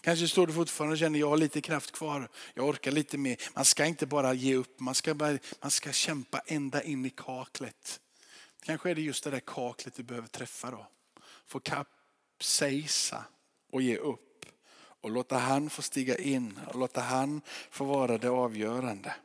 Kanske 0.01 0.27
står 0.27 0.47
du 0.47 0.53
fortfarande 0.53 0.93
och 0.93 0.97
känner 0.97 1.19
jag 1.19 1.29
har 1.29 1.37
lite 1.37 1.61
kraft 1.61 1.91
kvar, 1.91 2.29
jag 2.53 2.67
orkar 2.67 2.91
lite 2.91 3.17
mer. 3.17 3.37
Man 3.53 3.65
ska 3.65 3.85
inte 3.85 4.05
bara 4.05 4.33
ge 4.33 4.55
upp, 4.55 4.79
man 4.79 4.95
ska, 4.95 5.13
bara, 5.13 5.37
man 5.61 5.71
ska 5.71 5.91
kämpa 5.91 6.41
ända 6.45 6.83
in 6.83 7.05
i 7.05 7.09
kaklet. 7.09 7.99
Kanske 8.61 8.89
är 8.89 8.95
det 8.95 9.01
just 9.01 9.23
det 9.23 9.29
där 9.29 9.39
kaklet 9.39 9.95
du 9.95 10.03
behöver 10.03 10.27
träffa 10.27 10.71
då. 10.71 10.87
Få 11.45 11.59
kapsejsa 11.59 13.25
och 13.71 13.81
ge 13.81 13.97
upp. 13.97 14.45
Och 14.75 15.11
låta 15.11 15.37
han 15.37 15.69
få 15.69 15.81
stiga 15.81 16.17
in 16.17 16.59
och 16.67 16.79
låta 16.79 17.01
han 17.01 17.41
få 17.69 17.85
vara 17.85 18.17
det 18.17 18.29
avgörande. 18.29 19.15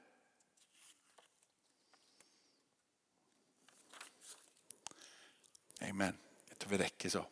Amen. 5.80 6.14
Jag 6.48 6.58
tror 6.58 6.70
vi 6.70 6.78
räcker 6.78 7.08
så. 7.08 7.26